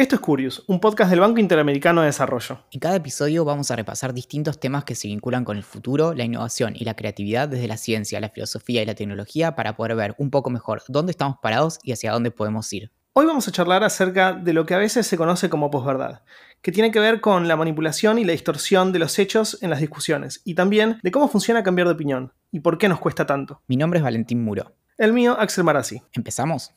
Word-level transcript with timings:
Esto 0.00 0.14
es 0.14 0.20
Curious, 0.20 0.62
un 0.68 0.78
podcast 0.78 1.10
del 1.10 1.18
Banco 1.18 1.40
Interamericano 1.40 2.02
de 2.02 2.06
Desarrollo. 2.06 2.60
En 2.70 2.78
cada 2.78 2.94
episodio 2.94 3.44
vamos 3.44 3.72
a 3.72 3.74
repasar 3.74 4.14
distintos 4.14 4.60
temas 4.60 4.84
que 4.84 4.94
se 4.94 5.08
vinculan 5.08 5.44
con 5.44 5.56
el 5.56 5.64
futuro, 5.64 6.14
la 6.14 6.22
innovación 6.22 6.76
y 6.76 6.84
la 6.84 6.94
creatividad 6.94 7.48
desde 7.48 7.66
la 7.66 7.76
ciencia, 7.76 8.20
la 8.20 8.28
filosofía 8.28 8.80
y 8.80 8.86
la 8.86 8.94
tecnología 8.94 9.56
para 9.56 9.74
poder 9.74 9.96
ver 9.96 10.14
un 10.16 10.30
poco 10.30 10.50
mejor 10.50 10.84
dónde 10.86 11.10
estamos 11.10 11.38
parados 11.42 11.80
y 11.82 11.90
hacia 11.90 12.12
dónde 12.12 12.30
podemos 12.30 12.72
ir. 12.72 12.92
Hoy 13.12 13.26
vamos 13.26 13.48
a 13.48 13.50
charlar 13.50 13.82
acerca 13.82 14.34
de 14.34 14.52
lo 14.52 14.66
que 14.66 14.74
a 14.74 14.78
veces 14.78 15.04
se 15.04 15.16
conoce 15.16 15.50
como 15.50 15.68
posverdad, 15.68 16.22
que 16.62 16.70
tiene 16.70 16.92
que 16.92 17.00
ver 17.00 17.20
con 17.20 17.48
la 17.48 17.56
manipulación 17.56 18.20
y 18.20 18.24
la 18.24 18.30
distorsión 18.30 18.92
de 18.92 19.00
los 19.00 19.18
hechos 19.18 19.58
en 19.62 19.70
las 19.70 19.80
discusiones, 19.80 20.42
y 20.44 20.54
también 20.54 21.00
de 21.02 21.10
cómo 21.10 21.26
funciona 21.26 21.64
cambiar 21.64 21.88
de 21.88 21.94
opinión 21.94 22.32
y 22.52 22.60
por 22.60 22.78
qué 22.78 22.88
nos 22.88 23.00
cuesta 23.00 23.26
tanto. 23.26 23.62
Mi 23.66 23.76
nombre 23.76 23.98
es 23.98 24.04
Valentín 24.04 24.44
Muro. 24.44 24.76
El 24.96 25.12
mío, 25.12 25.36
Axel 25.40 25.64
Marazzi. 25.64 26.00
¿Empezamos? 26.12 26.72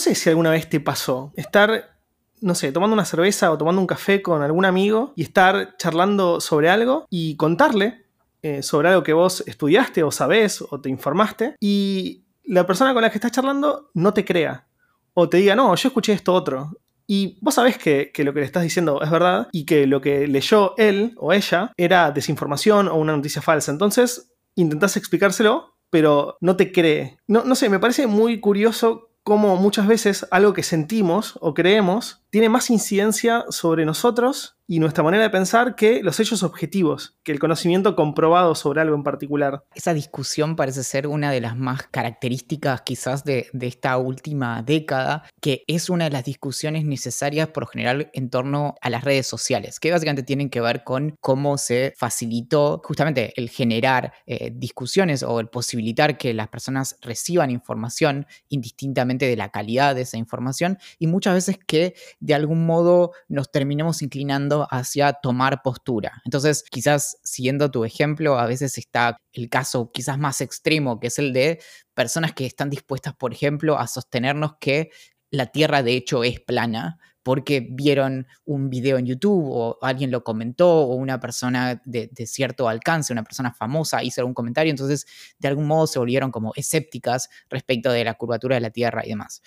Sé 0.00 0.16
si 0.16 0.28
alguna 0.28 0.50
vez 0.50 0.68
te 0.68 0.80
pasó 0.80 1.32
estar, 1.36 1.96
no 2.40 2.56
sé, 2.56 2.72
tomando 2.72 2.94
una 2.94 3.04
cerveza 3.04 3.52
o 3.52 3.58
tomando 3.58 3.80
un 3.80 3.86
café 3.86 4.20
con 4.20 4.42
algún 4.42 4.64
amigo 4.64 5.12
y 5.14 5.22
estar 5.22 5.76
charlando 5.76 6.40
sobre 6.40 6.68
algo 6.68 7.06
y 7.08 7.36
contarle 7.36 8.06
eh, 8.42 8.62
sobre 8.62 8.88
algo 8.88 9.02
que 9.02 9.12
vos 9.12 9.44
estudiaste 9.46 10.02
o 10.02 10.10
sabés 10.10 10.62
o 10.62 10.80
te 10.80 10.88
informaste 10.88 11.54
y 11.60 12.24
la 12.44 12.66
persona 12.66 12.92
con 12.94 13.02
la 13.02 13.10
que 13.10 13.18
estás 13.18 13.32
charlando 13.32 13.90
no 13.94 14.14
te 14.14 14.24
crea 14.24 14.66
o 15.14 15.28
te 15.28 15.36
diga, 15.36 15.54
no, 15.54 15.74
yo 15.74 15.88
escuché 15.88 16.12
esto 16.12 16.32
otro. 16.34 16.70
Y 17.06 17.38
vos 17.40 17.54
sabés 17.54 17.76
que, 17.76 18.12
que, 18.14 18.24
lo 18.24 18.32
que 18.32 18.40
le 18.40 18.46
estás 18.46 18.62
diciendo 18.62 19.02
es 19.02 19.10
verdad 19.10 19.48
y 19.52 19.64
que 19.64 19.86
lo 19.86 20.00
que 20.00 20.26
leyó 20.26 20.74
él 20.78 21.14
o 21.16 21.32
ella 21.32 21.72
era 21.76 22.12
desinformación 22.12 22.88
o 22.88 22.94
una 22.94 23.16
noticia 23.16 23.42
falsa. 23.42 23.72
Entonces 23.72 24.32
intentás 24.54 24.96
explicárselo, 24.96 25.74
pero 25.90 26.36
no 26.40 26.56
te 26.56 26.72
cree. 26.72 27.18
No, 27.26 27.44
no 27.44 27.56
sé, 27.56 27.68
me 27.68 27.80
parece 27.80 28.06
muy 28.06 28.40
curioso 28.40 29.09
cómo 29.30 29.54
muchas 29.54 29.86
veces 29.86 30.26
algo 30.32 30.54
que 30.54 30.64
sentimos 30.64 31.38
o 31.40 31.54
creemos 31.54 32.20
tiene 32.30 32.48
más 32.48 32.68
incidencia 32.68 33.44
sobre 33.48 33.84
nosotros 33.84 34.56
y 34.70 34.78
nuestra 34.78 35.02
manera 35.02 35.24
de 35.24 35.30
pensar 35.30 35.74
que 35.74 36.00
los 36.00 36.20
hechos 36.20 36.44
objetivos, 36.44 37.16
que 37.24 37.32
el 37.32 37.40
conocimiento 37.40 37.96
comprobado 37.96 38.54
sobre 38.54 38.80
algo 38.80 38.94
en 38.94 39.02
particular. 39.02 39.64
Esa 39.74 39.94
discusión 39.94 40.54
parece 40.54 40.84
ser 40.84 41.08
una 41.08 41.32
de 41.32 41.40
las 41.40 41.56
más 41.56 41.88
características 41.88 42.82
quizás 42.82 43.24
de, 43.24 43.48
de 43.52 43.66
esta 43.66 43.98
última 43.98 44.62
década, 44.62 45.24
que 45.40 45.64
es 45.66 45.90
una 45.90 46.04
de 46.04 46.12
las 46.12 46.22
discusiones 46.22 46.84
necesarias 46.84 47.48
por 47.48 47.64
lo 47.64 47.66
general 47.66 48.10
en 48.14 48.30
torno 48.30 48.76
a 48.80 48.90
las 48.90 49.02
redes 49.02 49.26
sociales, 49.26 49.80
que 49.80 49.90
básicamente 49.90 50.22
tienen 50.22 50.50
que 50.50 50.60
ver 50.60 50.84
con 50.84 51.16
cómo 51.20 51.58
se 51.58 51.92
facilitó 51.96 52.80
justamente 52.84 53.32
el 53.34 53.50
generar 53.50 54.12
eh, 54.26 54.52
discusiones 54.54 55.24
o 55.24 55.40
el 55.40 55.48
posibilitar 55.48 56.16
que 56.16 56.32
las 56.32 56.46
personas 56.46 56.96
reciban 57.02 57.50
información 57.50 58.24
indistintamente 58.48 59.26
de 59.26 59.34
la 59.34 59.50
calidad 59.50 59.96
de 59.96 60.02
esa 60.02 60.16
información 60.16 60.78
y 61.00 61.08
muchas 61.08 61.34
veces 61.34 61.58
que 61.66 61.94
de 62.20 62.34
algún 62.34 62.66
modo 62.66 63.10
nos 63.26 63.50
terminemos 63.50 64.00
inclinando 64.02 64.59
hacia 64.70 65.12
tomar 65.14 65.62
postura. 65.62 66.22
Entonces, 66.24 66.64
quizás 66.70 67.18
siguiendo 67.22 67.70
tu 67.70 67.84
ejemplo, 67.84 68.38
a 68.38 68.46
veces 68.46 68.78
está 68.78 69.16
el 69.32 69.48
caso 69.48 69.90
quizás 69.92 70.18
más 70.18 70.40
extremo, 70.40 71.00
que 71.00 71.08
es 71.08 71.18
el 71.18 71.32
de 71.32 71.60
personas 71.94 72.32
que 72.32 72.46
están 72.46 72.70
dispuestas, 72.70 73.14
por 73.14 73.32
ejemplo, 73.32 73.78
a 73.78 73.86
sostenernos 73.86 74.54
que 74.60 74.90
la 75.30 75.46
Tierra 75.46 75.82
de 75.82 75.92
hecho 75.92 76.24
es 76.24 76.40
plana 76.40 76.98
porque 77.22 77.66
vieron 77.70 78.26
un 78.44 78.70
video 78.70 78.96
en 78.96 79.06
YouTube 79.06 79.50
o 79.50 79.78
alguien 79.82 80.10
lo 80.10 80.24
comentó 80.24 80.68
o 80.68 80.94
una 80.94 81.20
persona 81.20 81.80
de, 81.84 82.08
de, 82.10 82.26
cierto 82.26 82.68
alcance, 82.68 83.12
una 83.12 83.24
persona 83.24 83.52
famosa 83.52 84.02
hizo 84.02 84.22
algún 84.22 84.34
comentario, 84.34 84.70
entonces 84.70 85.06
de 85.38 85.48
algún 85.48 85.66
modo 85.66 85.86
se 85.86 85.98
volvieron 85.98 86.30
como 86.30 86.52
escépticas 86.56 87.28
respecto 87.50 87.92
de 87.92 88.04
la 88.04 88.14
curvatura 88.14 88.56
de 88.56 88.60
la 88.62 88.70
Tierra 88.70 89.02
y 89.04 89.10
demás 89.10 89.42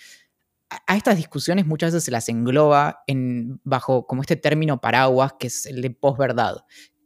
a 0.86 0.96
estas 0.96 1.16
discusiones 1.16 1.66
muchas 1.66 1.92
veces 1.92 2.04
se 2.04 2.10
las 2.10 2.28
engloba 2.28 3.02
en, 3.06 3.60
bajo 3.64 4.06
como 4.06 4.22
este 4.22 4.36
término 4.36 4.80
paraguas 4.80 5.34
que 5.38 5.48
es 5.48 5.66
el 5.66 5.82
de 5.82 5.90
posverdad 5.90 6.64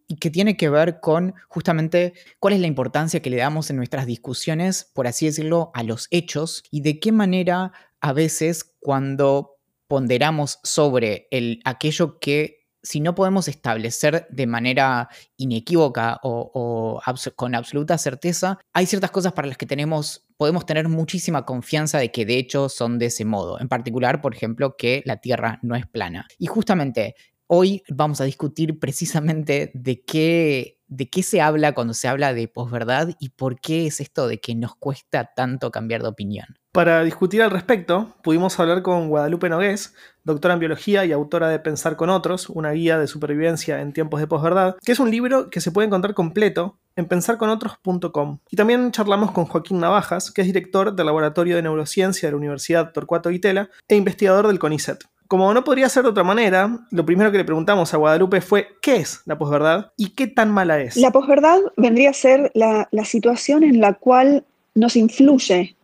y 0.08 0.16
que 0.16 0.30
tiene 0.30 0.56
que 0.56 0.70
ver 0.70 1.00
con 1.00 1.34
justamente 1.48 2.14
cuál 2.40 2.54
es 2.54 2.60
la 2.60 2.66
importancia 2.66 3.20
que 3.20 3.30
le 3.30 3.36
damos 3.36 3.68
en 3.70 3.76
nuestras 3.76 4.06
discusiones, 4.06 4.90
por 4.94 5.06
así 5.06 5.26
decirlo, 5.26 5.70
a 5.74 5.82
los 5.82 6.08
hechos 6.10 6.64
y 6.70 6.80
de 6.80 6.98
qué 6.98 7.12
manera 7.12 7.72
a 8.00 8.12
veces 8.12 8.74
cuando 8.80 9.58
ponderamos 9.86 10.60
sobre 10.62 11.28
el, 11.30 11.60
aquello 11.64 12.18
que 12.18 12.58
si 12.82 13.00
no 13.00 13.14
podemos 13.14 13.48
establecer 13.48 14.26
de 14.30 14.46
manera 14.46 15.08
inequívoca 15.36 16.20
o, 16.22 17.00
con 17.36 17.54
absoluta 17.54 17.98
certeza, 17.98 18.58
hay 18.72 18.86
ciertas 18.86 19.10
cosas 19.10 19.32
para 19.32 19.48
las 19.48 19.58
que 19.58 19.66
tenemos, 19.66 20.27
podemos 20.38 20.64
tener 20.64 20.88
muchísima 20.88 21.44
confianza 21.44 21.98
de 21.98 22.10
que 22.10 22.24
de 22.24 22.38
hecho 22.38 22.70
son 22.70 22.98
de 22.98 23.06
ese 23.06 23.26
modo. 23.26 23.60
En 23.60 23.68
particular, 23.68 24.22
por 24.22 24.34
ejemplo, 24.34 24.76
que 24.78 25.02
la 25.04 25.18
Tierra 25.18 25.58
no 25.62 25.74
es 25.76 25.86
plana. 25.86 26.26
Y 26.38 26.46
justamente 26.46 27.16
hoy 27.48 27.82
vamos 27.88 28.20
a 28.20 28.24
discutir 28.24 28.78
precisamente 28.78 29.72
de 29.74 30.02
qué, 30.02 30.78
de 30.86 31.08
qué 31.08 31.22
se 31.22 31.40
habla 31.40 31.72
cuando 31.72 31.94
se 31.94 32.06
habla 32.06 32.32
de 32.32 32.46
posverdad 32.46 33.08
y 33.18 33.30
por 33.30 33.60
qué 33.60 33.86
es 33.86 34.00
esto 34.00 34.28
de 34.28 34.38
que 34.38 34.54
nos 34.54 34.76
cuesta 34.76 35.32
tanto 35.34 35.70
cambiar 35.70 36.02
de 36.02 36.08
opinión. 36.08 36.46
Para 36.72 37.02
discutir 37.02 37.42
al 37.42 37.50
respecto, 37.50 38.14
pudimos 38.22 38.60
hablar 38.60 38.82
con 38.82 39.08
Guadalupe 39.08 39.48
Nogués, 39.48 39.94
doctora 40.22 40.54
en 40.54 40.60
biología 40.60 41.04
y 41.04 41.12
autora 41.12 41.48
de 41.48 41.58
Pensar 41.58 41.96
con 41.96 42.10
otros, 42.10 42.48
una 42.50 42.70
guía 42.72 42.98
de 42.98 43.08
supervivencia 43.08 43.80
en 43.80 43.92
tiempos 43.92 44.20
de 44.20 44.26
posverdad, 44.26 44.76
que 44.84 44.92
es 44.92 45.00
un 45.00 45.10
libro 45.10 45.50
que 45.50 45.60
se 45.60 45.72
puede 45.72 45.86
encontrar 45.86 46.14
completo 46.14 46.78
en 46.94 47.06
pensarconotros.com. 47.06 48.38
Y 48.50 48.56
también 48.56 48.92
charlamos 48.92 49.30
con 49.30 49.46
Joaquín 49.46 49.80
Navajas, 49.80 50.30
que 50.30 50.42
es 50.42 50.46
director 50.46 50.94
del 50.94 51.06
Laboratorio 51.06 51.56
de 51.56 51.62
Neurociencia 51.62 52.28
de 52.28 52.32
la 52.32 52.38
Universidad 52.38 52.92
Torcuato 52.92 53.30
Vitela 53.30 53.70
e 53.88 53.96
investigador 53.96 54.46
del 54.46 54.58
CONICET. 54.58 55.04
Como 55.28 55.52
no 55.52 55.62
podría 55.62 55.90
ser 55.90 56.04
de 56.04 56.08
otra 56.08 56.24
manera, 56.24 56.78
lo 56.90 57.04
primero 57.04 57.30
que 57.30 57.36
le 57.36 57.44
preguntamos 57.44 57.92
a 57.92 57.98
Guadalupe 57.98 58.40
fue 58.40 58.68
¿qué 58.80 58.96
es 58.96 59.20
la 59.26 59.36
posverdad 59.36 59.92
y 59.98 60.10
qué 60.10 60.26
tan 60.26 60.50
mala 60.50 60.80
es? 60.80 60.96
La 60.96 61.12
posverdad 61.12 61.58
vendría 61.76 62.10
a 62.10 62.14
ser 62.14 62.50
la, 62.54 62.88
situación 63.04 63.62
en 63.62 63.78
la 63.80 63.92
cual 63.92 64.44
nos 64.74 64.96
influye 64.96 65.76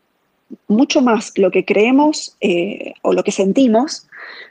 mucho 0.66 1.02
más 1.02 1.36
lo 1.36 1.50
que 1.50 1.66
creemos 1.66 2.36
eh, 2.40 2.94
o 3.02 3.12
lo 3.12 3.22
que 3.22 3.32
sentimos 3.32 4.06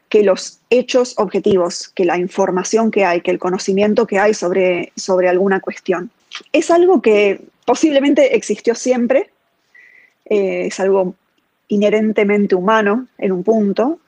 que 0.09 0.23
los 0.23 0.59
hechos 0.69 1.15
objetivos, 1.17 1.87
que 1.95 2.05
la 2.05 2.19
información 2.19 2.91
que 2.91 3.03
hay, 3.03 3.21
que 3.21 3.31
el 3.31 3.39
conocimiento 3.39 4.05
que 4.05 4.19
hay 4.19 4.35
sobre, 4.35 4.93
sobre 4.95 5.27
alguna 5.27 5.59
cuestión. 5.59 6.11
Es 6.51 6.69
algo 6.69 7.01
que 7.01 7.41
posiblemente 7.65 8.35
existió 8.35 8.75
siempre, 8.75 9.31
eh, 10.25 10.67
es 10.67 10.79
algo 10.79 11.15
inherentemente 11.67 12.53
humano 12.53 13.07
en 13.17 13.31
un 13.31 13.43
punto, 13.43 13.99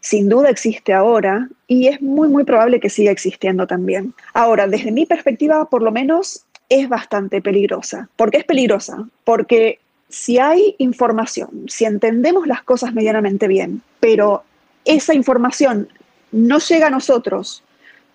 sin 0.00 0.28
duda 0.28 0.50
existe 0.50 0.92
ahora 0.92 1.48
y 1.66 1.88
es 1.88 2.00
muy, 2.00 2.28
muy 2.28 2.44
probable 2.44 2.80
que 2.80 2.90
siga 2.90 3.10
existiendo 3.10 3.66
también. 3.66 4.14
Ahora, 4.32 4.66
desde 4.66 4.92
mi 4.92 5.06
perspectiva, 5.06 5.64
por 5.66 5.82
lo 5.82 5.90
menos, 5.90 6.44
es 6.68 6.88
bastante 6.88 7.40
peligrosa. 7.40 8.08
¿Por 8.16 8.30
qué 8.30 8.38
es 8.38 8.44
peligrosa? 8.44 9.08
Porque 9.24 9.80
si 10.08 10.38
hay 10.38 10.74
información, 10.78 11.64
si 11.68 11.84
entendemos 11.84 12.46
las 12.46 12.62
cosas 12.62 12.94
medianamente 12.94 13.48
bien, 13.48 13.82
pero 14.00 14.42
esa 14.84 15.14
información 15.14 15.88
no 16.32 16.58
llega 16.58 16.86
a 16.86 16.90
nosotros 16.90 17.62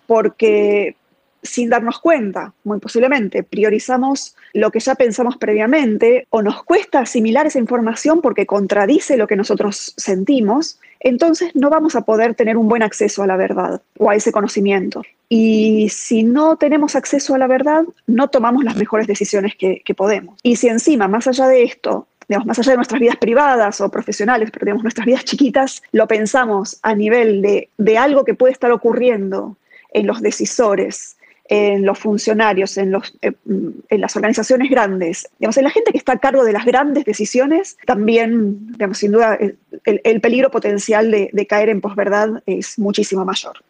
porque 0.06 0.96
sin 1.44 1.68
darnos 1.68 2.00
cuenta, 2.00 2.52
muy 2.64 2.80
posiblemente, 2.80 3.42
priorizamos 3.42 4.34
lo 4.54 4.70
que 4.70 4.80
ya 4.80 4.94
pensamos 4.94 5.36
previamente 5.36 6.26
o 6.30 6.42
nos 6.42 6.64
cuesta 6.64 7.00
asimilar 7.00 7.46
esa 7.46 7.58
información 7.58 8.22
porque 8.22 8.46
contradice 8.46 9.16
lo 9.16 9.26
que 9.26 9.36
nosotros 9.36 9.92
sentimos, 9.96 10.80
entonces 11.00 11.54
no 11.54 11.68
vamos 11.68 11.94
a 11.96 12.00
poder 12.00 12.34
tener 12.34 12.56
un 12.56 12.68
buen 12.68 12.82
acceso 12.82 13.22
a 13.22 13.26
la 13.26 13.36
verdad 13.36 13.82
o 13.98 14.10
a 14.10 14.16
ese 14.16 14.32
conocimiento. 14.32 15.02
Y 15.28 15.88
si 15.90 16.22
no 16.22 16.56
tenemos 16.56 16.96
acceso 16.96 17.34
a 17.34 17.38
la 17.38 17.46
verdad, 17.46 17.84
no 18.06 18.28
tomamos 18.28 18.64
las 18.64 18.76
mejores 18.76 19.06
decisiones 19.06 19.54
que, 19.56 19.82
podemos. 19.94 20.38
Y 20.42 20.56
si 20.56 20.68
encima, 20.68 21.08
más 21.08 21.26
allá 21.26 21.46
de 21.46 21.62
esto, 21.62 22.06
digamos, 22.26 22.46
más 22.46 22.58
allá 22.58 22.72
de 22.72 22.76
nuestras 22.76 23.00
vidas 23.00 23.16
privadas 23.16 23.80
o 23.82 23.90
profesionales, 23.90 24.50
pero 24.50 24.64
digamos, 24.64 24.82
nuestras 24.82 25.06
vidas 25.06 25.24
chiquitas, 25.24 25.82
lo 25.92 26.08
pensamos 26.08 26.78
a 26.82 26.94
nivel 26.94 27.68
de 27.76 27.98
algo 27.98 28.24
que 28.24 28.34
puede 28.34 28.52
estar 28.52 28.72
ocurriendo 28.72 29.58
en 29.94 30.06
los 30.06 30.20
decisores, 30.20 31.16
en 31.46 31.84
los 31.84 31.98
funcionarios, 31.98 32.76
en, 32.78 32.90
los, 32.90 33.16
eh, 33.20 33.32
en, 33.44 34.00
las 34.00 34.16
organizaciones 34.16 34.70
grandes, 34.70 35.28
digamos, 35.38 35.56
en 35.58 35.64
la 35.64 35.70
gente 35.70 35.92
que 35.92 35.98
está 35.98 36.12
a 36.14 36.18
cargo 36.18 36.44
de 36.44 36.52
las 36.52 36.64
grandes 36.64 37.04
decisiones, 37.04 37.76
también, 37.86 38.66
digamos, 38.72 38.98
sin 38.98 39.12
duda, 39.12 39.34
el, 39.36 39.58
el 39.84 40.20
peligro 40.20 40.50
potencial 40.50 41.10
de, 41.10 41.28
de, 41.32 41.46
caer 41.46 41.68
en 41.68 41.80
posverdad 41.80 42.42
es 42.46 42.78
muchísimo 42.78 43.24
mayor. 43.24 43.62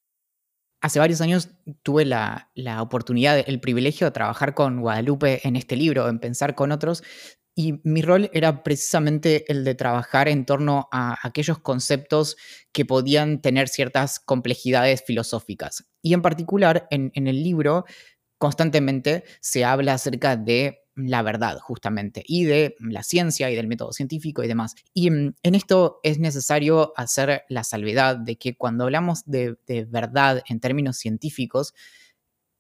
Hace 0.81 0.99
varios 0.99 1.21
años 1.21 1.51
tuve 1.83 2.05
la, 2.05 2.51
la 2.55 2.83
oportunidad, 2.83 3.43
el 3.47 3.59
privilegio 3.59 4.07
de 4.07 4.11
trabajar 4.11 4.55
con 4.55 4.81
Guadalupe 4.81 5.41
en 5.47 5.57
este 5.57 5.77
libro, 5.77 6.09
en 6.09 6.19
Pensar 6.19 6.55
con 6.55 6.73
otros, 6.73 7.03
Y 7.55 7.81
mi 7.85 8.03
rol 8.03 8.31
era 8.33 8.65
precisamente 8.65 9.51
el 9.51 9.65
de 9.65 9.75
trabajar 9.77 10.29
en 10.29 10.45
torno 10.45 10.89
a 10.91 11.17
aquellos 11.23 11.59
conceptos 11.61 12.37
que 12.73 12.85
podían 12.85 13.41
tener 13.41 13.69
ciertas 13.69 14.19
complejidades 14.19 15.05
filosóficas. 15.07 15.85
Y 16.03 16.15
en 16.15 16.23
particular, 16.23 16.89
en, 16.91 17.13
el 17.15 17.43
libro, 17.45 17.85
constantemente 18.39 19.25
se 19.41 19.65
habla 19.65 19.95
acerca 19.95 20.37
de 20.37 20.81
la 20.97 21.23
verdad, 21.23 21.59
justamente, 21.59 22.23
y 22.27 22.45
de 22.45 22.77
la 22.79 23.03
ciencia 23.03 23.51
y 23.51 23.57
del 23.57 23.67
método 23.67 23.93
científico 23.93 24.45
y 24.45 24.49
demás. 24.49 24.75
Y 24.93 25.11
mm, 25.11 25.35
en 25.43 25.55
esto 25.55 26.01
es 26.03 26.19
necesario 26.19 26.93
hacer 26.97 27.43
la 27.49 27.65
salvedad 27.65 28.17
de 28.17 28.37
que 28.37 28.57
cuando 28.57 28.85
hablamos 28.85 29.25
de, 29.27 29.57
verdad 29.89 30.43
en 30.49 30.61
términos 30.61 30.97
científicos, 30.97 31.75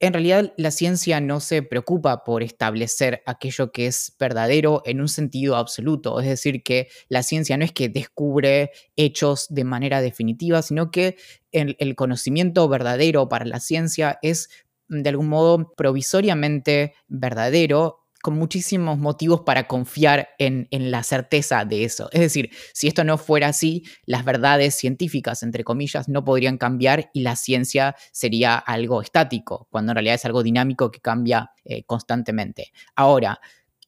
en 0.00 0.12
realidad 0.12 0.52
la 0.56 0.70
ciencia 0.70 1.20
no 1.20 1.40
se 1.40 1.62
preocupa 1.62 2.24
por 2.24 2.42
establecer 2.42 3.22
aquello 3.26 3.72
que 3.72 3.86
es 3.86 4.14
verdadero 4.18 4.82
en 4.84 5.00
un 5.00 5.08
sentido 5.08 5.56
absoluto. 5.56 6.20
Es 6.20 6.26
decir, 6.26 6.62
que 6.62 6.88
la 7.08 7.22
ciencia 7.22 7.56
no 7.56 7.64
es 7.64 7.72
que 7.72 7.88
descubre 7.88 8.72
hechos 8.96 9.46
de 9.50 9.64
manera 9.64 10.00
definitiva, 10.00 10.62
sino 10.62 10.90
que 10.90 11.16
el 11.52 11.94
conocimiento 11.94 12.68
verdadero 12.68 13.28
para 13.28 13.44
la 13.44 13.60
ciencia 13.60 14.18
es 14.22 14.48
de 14.88 15.08
algún 15.08 15.28
modo 15.28 15.72
provisoriamente 15.76 16.94
verdadero 17.08 18.03
con 18.24 18.38
muchísimos 18.38 18.98
motivos 18.98 19.42
para 19.42 19.68
confiar 19.68 20.30
en, 20.38 20.66
la 20.70 21.02
certeza 21.02 21.66
de 21.66 21.84
eso. 21.84 22.08
Es 22.10 22.20
decir, 22.20 22.48
si 22.72 22.88
esto 22.88 23.04
no 23.04 23.18
fuera 23.18 23.48
así, 23.48 23.84
las 24.06 24.24
verdades 24.24 24.74
científicas, 24.74 25.42
entre 25.42 25.62
comillas, 25.62 26.08
no 26.08 26.24
podrían 26.24 26.56
cambiar 26.56 27.10
y 27.12 27.20
la 27.20 27.36
ciencia 27.36 27.96
sería 28.12 28.56
algo 28.56 29.02
estático, 29.02 29.68
cuando 29.70 29.92
en 29.92 29.96
realidad 29.96 30.14
es 30.14 30.24
algo 30.24 30.42
dinámico 30.42 30.90
que 30.90 31.00
cambia 31.00 31.50
eh, 31.66 31.84
constantemente. 31.84 32.72
Ahora, 32.96 33.40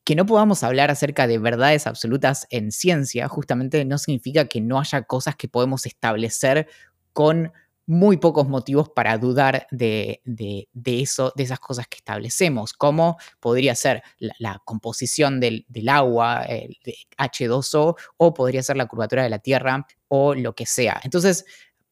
que 0.04 0.14
no 0.14 0.26
podamos 0.26 0.62
hablar 0.62 0.90
acerca 0.90 1.26
de 1.26 1.38
verdades 1.38 1.86
absolutas 1.86 2.46
en 2.50 2.72
ciencia 2.72 3.28
justamente 3.28 3.86
no 3.86 3.96
significa 3.96 4.48
que 4.48 4.60
no 4.60 4.78
haya 4.78 5.04
cosas 5.04 5.36
que 5.36 5.48
podemos 5.48 5.86
establecer 5.86 6.68
con 7.14 7.52
muy 7.86 8.16
pocos 8.16 8.48
motivos 8.48 8.88
para 8.90 9.16
dudar 9.16 9.68
de, 9.70 10.20
eso, 10.84 11.32
de 11.36 11.42
esas 11.42 11.60
cosas 11.60 11.86
que 11.86 11.98
establecemos, 11.98 12.72
como 12.72 13.16
podría 13.40 13.74
ser 13.74 14.02
la, 14.18 14.60
composición 14.64 15.40
del, 15.40 15.64
agua, 15.88 16.42
el 16.42 16.76
H2O, 17.16 17.96
o 18.16 18.34
podría 18.34 18.62
ser 18.62 18.76
la 18.76 18.86
curvatura 18.86 19.22
de 19.22 19.30
la 19.30 19.38
Tierra, 19.38 19.86
o 20.08 20.34
lo 20.34 20.54
que 20.54 20.66
sea. 20.66 21.00
Entonces, 21.04 21.44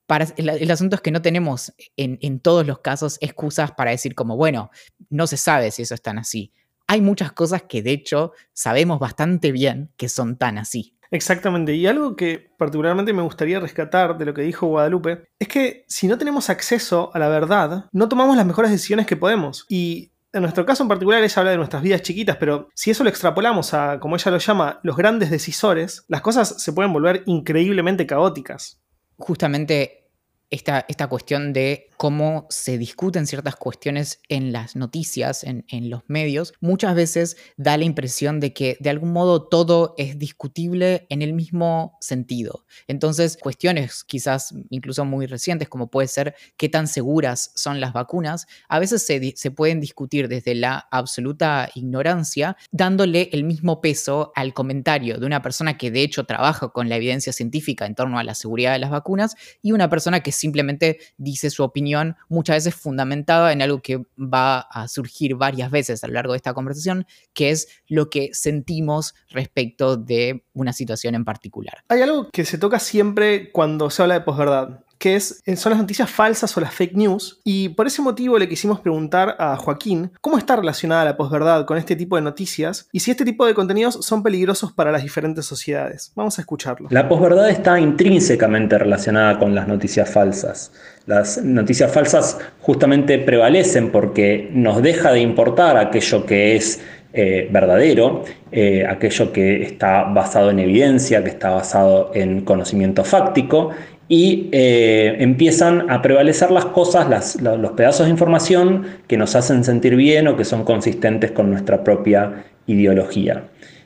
para, 0.06 0.26
el, 0.36 0.70
asunto 0.70 0.96
es 0.96 1.02
que 1.02 1.10
no 1.10 1.22
tenemos 1.22 1.72
en, 1.96 2.18
en 2.20 2.40
todos 2.40 2.66
los 2.66 2.80
casos 2.80 3.16
excusas 3.20 3.72
para 3.72 3.92
decir 3.92 4.14
como, 4.14 4.36
bueno, 4.36 4.70
no 5.10 5.26
se 5.26 5.36
sabe 5.36 5.70
si 5.70 5.82
eso 5.82 5.94
es 5.94 6.02
tan 6.02 6.18
así. 6.18 6.52
Hay 6.86 7.00
muchas 7.00 7.32
cosas 7.32 7.62
que 7.62 7.82
de 7.82 7.92
hecho 7.92 8.32
sabemos 8.52 8.98
bastante 8.98 9.52
bien 9.52 9.92
que 9.96 10.08
son 10.08 10.36
tan 10.36 10.58
así. 10.58 10.94
Exactamente, 11.14 11.76
y 11.76 11.86
algo 11.86 12.16
que 12.16 12.50
particularmente 12.58 13.12
me 13.12 13.22
gustaría 13.22 13.60
rescatar 13.60 14.18
de 14.18 14.24
lo 14.24 14.34
que 14.34 14.42
dijo 14.42 14.66
Guadalupe 14.66 15.28
es 15.38 15.46
que 15.46 15.84
si 15.86 16.08
no 16.08 16.18
tenemos 16.18 16.50
acceso 16.50 17.12
a 17.14 17.20
la 17.20 17.28
verdad, 17.28 17.84
no 17.92 18.08
tomamos 18.08 18.36
las 18.36 18.44
mejores 18.44 18.72
decisiones 18.72 19.06
que 19.06 19.16
podemos. 19.16 19.64
Y 19.68 20.10
en 20.32 20.42
nuestro 20.42 20.66
caso 20.66 20.82
en 20.82 20.88
particular 20.88 21.22
ella 21.22 21.34
habla 21.36 21.52
de 21.52 21.56
nuestras 21.56 21.84
vidas 21.84 22.02
chiquitas, 22.02 22.36
pero 22.38 22.68
si 22.74 22.90
eso 22.90 23.04
lo 23.04 23.10
extrapolamos 23.10 23.74
a, 23.74 24.00
como 24.00 24.16
ella 24.16 24.32
lo 24.32 24.38
llama, 24.38 24.80
los 24.82 24.96
grandes 24.96 25.30
decisores, 25.30 26.04
las 26.08 26.20
cosas 26.20 26.60
se 26.60 26.72
pueden 26.72 26.92
volver 26.92 27.22
increíblemente 27.26 28.08
caóticas. 28.08 28.82
Justamente 29.16 30.08
esta, 30.50 30.84
esta 30.88 31.06
cuestión 31.06 31.52
de 31.52 31.90
cómo 31.96 32.46
se 32.50 32.78
discuten 32.78 33.26
ciertas 33.26 33.56
cuestiones 33.56 34.20
en 34.28 34.52
las 34.52 34.76
noticias, 34.76 35.44
en, 35.44 35.64
los 35.90 36.02
medios, 36.06 36.54
muchas 36.60 36.94
veces 36.94 37.36
da 37.56 37.76
la 37.76 37.84
impresión 37.84 38.40
de 38.40 38.52
que 38.52 38.76
de 38.80 38.90
algún 38.90 39.12
modo 39.12 39.48
todo 39.48 39.94
es 39.98 40.18
discutible 40.18 41.06
en 41.10 41.22
el 41.22 41.32
mismo 41.32 41.96
sentido. 42.00 42.64
Entonces, 42.88 43.36
cuestiones 43.36 44.04
quizás 44.04 44.54
incluso 44.70 45.04
muy 45.04 45.26
recientes, 45.26 45.68
como 45.68 45.90
puede 45.90 46.08
ser 46.08 46.34
qué 46.56 46.68
tan 46.68 46.86
seguras 46.86 47.52
son 47.54 47.80
las 47.80 47.92
vacunas, 47.92 48.46
a 48.68 48.78
veces 48.78 49.04
se, 49.04 49.34
se 49.36 49.50
pueden 49.50 49.80
discutir 49.80 50.28
desde 50.28 50.54
la 50.54 50.86
absoluta 50.90 51.70
ignorancia, 51.74 52.56
dándole 52.70 53.30
el 53.32 53.44
mismo 53.44 53.80
peso 53.80 54.32
al 54.34 54.54
comentario 54.54 55.18
de 55.18 55.26
una 55.26 55.42
persona 55.42 55.76
que 55.76 55.90
de 55.90 56.02
hecho 56.02 56.24
trabaja 56.24 56.68
con 56.68 56.88
la 56.88 56.96
evidencia 56.96 57.32
científica 57.32 57.86
en 57.86 57.94
torno 57.94 58.18
a 58.18 58.24
la 58.24 58.34
seguridad 58.34 58.72
de 58.72 58.78
las 58.78 58.90
vacunas 58.90 59.36
y 59.62 59.72
una 59.72 59.88
persona 59.88 60.20
que 60.20 60.32
simplemente 60.32 60.98
dice 61.16 61.50
su 61.50 61.62
opinión 61.62 61.93
muchas 62.28 62.56
veces 62.56 62.74
fundamentada 62.74 63.52
en 63.52 63.62
algo 63.62 63.80
que 63.80 64.04
va 64.18 64.60
a 64.60 64.88
surgir 64.88 65.34
varias 65.34 65.70
veces 65.70 66.02
a 66.04 66.06
lo 66.06 66.14
largo 66.14 66.32
de 66.32 66.38
esta 66.38 66.54
conversación, 66.54 67.06
que 67.32 67.50
es 67.50 67.68
lo 67.88 68.10
que 68.10 68.30
sentimos 68.32 69.14
respecto 69.30 69.96
de 69.96 70.44
una 70.52 70.72
situación 70.72 71.14
en 71.14 71.24
particular. 71.24 71.84
Hay 71.88 72.02
algo 72.02 72.28
que 72.30 72.44
se 72.44 72.58
toca 72.58 72.78
siempre 72.78 73.50
cuando 73.50 73.90
se 73.90 74.02
habla 74.02 74.14
de 74.14 74.20
posverdad, 74.20 74.83
que 75.04 75.16
eh, 75.16 75.56
son 75.56 75.70
las 75.70 75.78
noticias 75.78 76.10
falsas 76.10 76.56
o 76.56 76.60
las 76.62 76.72
fake 76.72 76.94
news. 76.94 77.38
Y 77.44 77.68
por 77.68 77.86
ese 77.86 78.00
motivo 78.00 78.38
le 78.38 78.48
quisimos 78.48 78.80
preguntar 78.80 79.36
a 79.38 79.54
Joaquín 79.58 80.10
cómo 80.22 80.38
está 80.38 80.56
relacionada 80.56 81.04
la 81.04 81.14
posverdad 81.18 81.66
con 81.66 81.76
este 81.76 81.94
tipo 81.94 82.16
de 82.16 82.22
noticias 82.22 82.88
y 82.90 83.00
si 83.00 83.10
este 83.10 83.26
tipo 83.26 83.44
de 83.44 83.52
contenidos 83.52 83.98
son 84.00 84.22
peligrosos 84.22 84.72
para 84.72 84.90
las 84.90 85.02
diferentes 85.02 85.44
sociedades. 85.44 86.10
Vamos 86.14 86.38
a 86.38 86.40
escucharlo. 86.40 86.88
La 86.90 87.06
posverdad 87.06 87.50
está 87.50 87.78
intrínsecamente 87.78 88.78
relacionada 88.78 89.38
con 89.38 89.54
las 89.54 89.68
noticias 89.68 90.10
falsas. 90.10 90.72
Las 91.04 91.36
noticias 91.44 91.92
falsas 91.92 92.38
justamente 92.62 93.18
prevalecen 93.18 93.92
porque 93.92 94.48
nos 94.54 94.80
deja 94.80 95.12
de 95.12 95.20
importar 95.20 95.76
aquello 95.76 96.24
que 96.24 96.56
es 96.56 96.80
eh, 97.16 97.46
verdadero, 97.48 98.24
eh, 98.50 98.84
aquello 98.88 99.32
que 99.32 99.62
está 99.62 100.02
basado 100.02 100.50
en 100.50 100.58
evidencia, 100.58 101.22
que 101.22 101.30
está 101.30 101.50
basado 101.50 102.10
en 102.14 102.40
conocimiento 102.40 103.04
fáctico 103.04 103.70
y 104.08 104.48
eh, 104.52 105.16
empiezan 105.18 105.90
a 105.90 106.02
prevalecer 106.02 106.50
las 106.50 106.66
cosas, 106.66 107.36
los 107.40 107.72
pedazos 107.72 108.06
de 108.06 108.10
información 108.10 108.84
que 109.06 109.16
nos 109.16 109.34
hacen 109.34 109.64
sentir 109.64 109.96
bien 109.96 110.28
o 110.28 110.36
que 110.36 110.44
son 110.44 110.64
consistentes 110.64 111.30
con 111.30 111.50
nuestra 111.50 111.82
propia 111.82 112.44
ideología. 112.66 113.44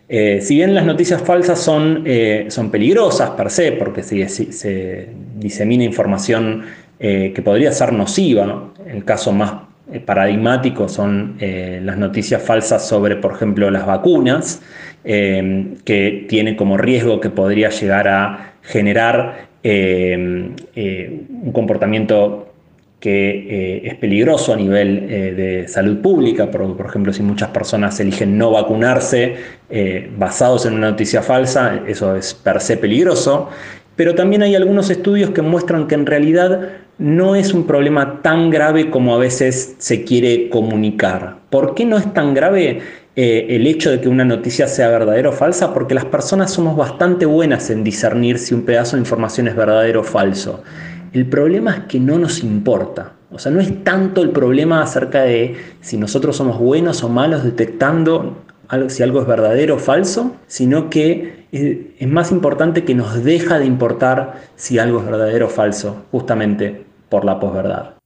Eh, 0.09 0.41
si 0.41 0.57
bien 0.57 0.75
las 0.75 0.87
noticias 0.87 1.23
falsas 1.23 1.61
son, 1.61 2.03
eh, 2.07 2.47
son 2.49 2.71
peligrosas 2.71 3.31
per 3.31 3.51
se, 3.51 3.73
porque 3.73 4.03
se, 4.03 4.27
se 4.29 5.09
disemina 5.37 5.85
información 5.85 6.65
que 6.99 7.43
podría 7.45 7.71
ser 7.71 7.93
nociva, 7.93 8.73
el 8.85 9.05
caso 9.05 9.31
más 9.31 9.53
paradigmático 10.05 10.89
son 10.89 11.37
las 11.39 11.97
noticias 11.97 12.43
falsas 12.43 12.89
sobre, 12.89 13.15
por 13.15 13.35
ejemplo, 13.35 13.71
las 13.71 13.87
vacunas, 13.87 14.61
que 15.05 16.27
tiene 16.29 16.57
como 16.57 16.77
riesgo 16.77 17.21
que 17.21 17.31
podría 17.31 17.69
llegar 17.69 18.09
a 18.09 18.55
generar 18.63 19.49
un 19.69 21.53
comportamiento 21.53 22.45
que 23.01 23.31
eh, 23.31 23.83
es 23.85 23.95
peligroso 23.95 24.53
a 24.53 24.57
nivel 24.57 25.07
de 25.09 25.69
salud 25.69 25.99
pública, 25.99 26.51
por, 26.51 26.77
por, 26.77 26.87
ejemplo, 26.87 27.13
si 27.13 27.23
muchas 27.23 27.51
personas 27.51 28.01
eligen 28.01 28.37
no 28.37 28.51
vacunarse 28.51 29.37
basados 30.17 30.67
en 30.67 30.75
una 30.75 30.91
noticia 30.91 31.23
falsa, 31.23 31.83
eso 31.87 32.17
es 32.17 32.35
per 32.35 32.61
se 32.61 32.77
peligroso, 32.77 33.51
pero 33.99 34.15
también 34.15 34.43
hay 34.43 34.55
algunos 34.55 34.91
estudios 34.91 35.31
que 35.31 35.43
muestran 35.43 35.89
que 35.89 35.97
en 35.97 36.07
realidad 36.07 36.69
no 36.99 37.35
es 37.35 37.53
un 37.53 37.67
problema 37.67 38.23
tan 38.23 38.49
grave 38.49 38.91
como 38.91 39.15
a 39.15 39.19
veces 39.19 39.75
se 39.79 40.05
quiere 40.05 40.49
comunicar. 40.51 41.39
¿Por 41.51 41.75
qué 41.75 41.85
no 41.85 41.97
es 41.97 42.13
tan 42.15 42.35
grave? 42.35 42.81
Eh, 43.21 43.57
el 43.57 43.67
hecho 43.67 43.91
de 43.91 44.01
que 44.01 44.09
una 44.09 44.25
noticia 44.25 44.69
sea 44.69 44.91
verdadera 44.91 45.31
o 45.31 45.33
falsa, 45.33 45.75
porque 45.75 45.93
las 45.93 46.05
personas 46.05 46.53
somos 46.53 46.77
bastante 46.77 47.27
buenas 47.27 47.69
en 47.69 47.83
discernir 47.83 48.39
si 48.39 48.55
un 48.55 48.63
pedazo 48.63 48.95
de 48.95 49.01
información 49.01 49.49
es 49.49 49.57
verdadero 49.57 50.03
o 50.03 50.05
falso. 50.05 50.63
El 51.13 51.27
problema 51.27 51.73
es 51.73 51.81
que 51.87 51.99
no 51.99 52.17
nos 52.17 52.45
importa. 52.45 53.15
O 53.33 53.41
sea, 53.41 53.51
no 53.51 53.59
es 53.59 53.83
tanto 53.83 54.23
el 54.23 54.31
problema 54.31 54.83
acerca 54.83 55.23
de 55.23 55.57
si 55.81 55.97
nosotros 55.97 56.37
somos 56.37 56.61
buenos 56.61 57.03
o 57.03 57.09
malos 57.09 57.43
detectando 57.43 58.37
si 58.87 59.03
algo 59.03 59.21
es 59.21 59.27
verdadero 59.27 59.75
o 59.75 59.79
falso, 59.79 60.37
sino 60.47 60.89
que 60.89 61.49
es 61.51 62.07
más 62.09 62.31
importante 62.31 62.85
que 62.85 62.95
nos 62.95 63.25
deja 63.25 63.59
de 63.59 63.65
importar 63.65 64.43
si 64.55 64.79
algo 64.79 65.01
es 65.01 65.07
verdadero 65.07 65.47
o 65.47 65.49
falso, 65.49 66.05
justamente 66.13 66.85
por 67.09 67.25
la 67.25 67.41
posverdad. 67.41 67.98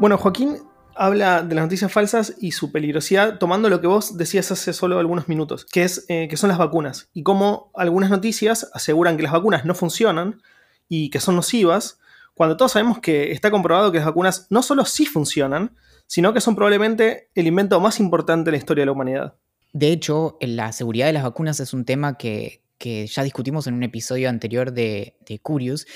Bueno, 0.00 0.16
Joaquín 0.16 0.56
habla 0.96 1.42
de 1.42 1.54
las 1.54 1.64
noticias 1.64 1.92
falsas 1.92 2.34
y 2.40 2.52
su 2.52 2.72
peligrosidad 2.72 3.38
tomando 3.38 3.68
lo 3.68 3.82
que 3.82 3.86
vos 3.86 4.16
decías 4.16 4.50
hace 4.50 4.72
solo 4.72 4.98
algunos 4.98 5.28
minutos, 5.28 5.66
que, 5.66 5.82
es, 5.82 6.06
eh, 6.08 6.26
que 6.26 6.38
son 6.38 6.48
las 6.48 6.56
vacunas 6.56 7.10
y 7.12 7.22
cómo 7.22 7.70
algunas 7.74 8.08
noticias 8.08 8.70
aseguran 8.72 9.18
que 9.18 9.24
las 9.24 9.32
vacunas 9.32 9.66
no 9.66 9.74
funcionan 9.74 10.40
y 10.88 11.10
que 11.10 11.20
son 11.20 11.36
nocivas, 11.36 11.98
cuando 12.32 12.56
todos 12.56 12.72
sabemos 12.72 13.00
que 13.00 13.30
está 13.32 13.50
comprobado 13.50 13.92
que 13.92 13.98
las 13.98 14.06
vacunas 14.06 14.46
no 14.48 14.62
solo 14.62 14.86
sí 14.86 15.04
funcionan, 15.04 15.76
sino 16.06 16.32
que 16.32 16.40
son 16.40 16.56
probablemente 16.56 17.28
el 17.34 17.46
invento 17.46 17.78
más 17.78 18.00
importante 18.00 18.48
en 18.48 18.52
la 18.52 18.58
historia 18.58 18.80
de 18.80 18.86
la 18.86 18.92
humanidad. 18.92 19.34
De 19.74 19.92
hecho, 19.92 20.38
la 20.40 20.72
seguridad 20.72 21.08
de 21.08 21.12
las 21.12 21.24
vacunas 21.24 21.60
es 21.60 21.74
un 21.74 21.84
tema 21.84 22.16
que, 22.16 22.62
ya 22.82 23.22
discutimos 23.22 23.66
en 23.66 23.74
un 23.74 23.82
episodio 23.82 24.30
anterior 24.30 24.72
de, 24.72 25.18
de 25.26 25.38
Curious 25.40 25.86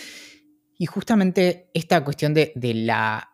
Y 0.76 0.84
justamente 0.84 1.70
esta 1.72 2.04
cuestión 2.04 2.34
de, 2.34 2.52
la 2.54 3.33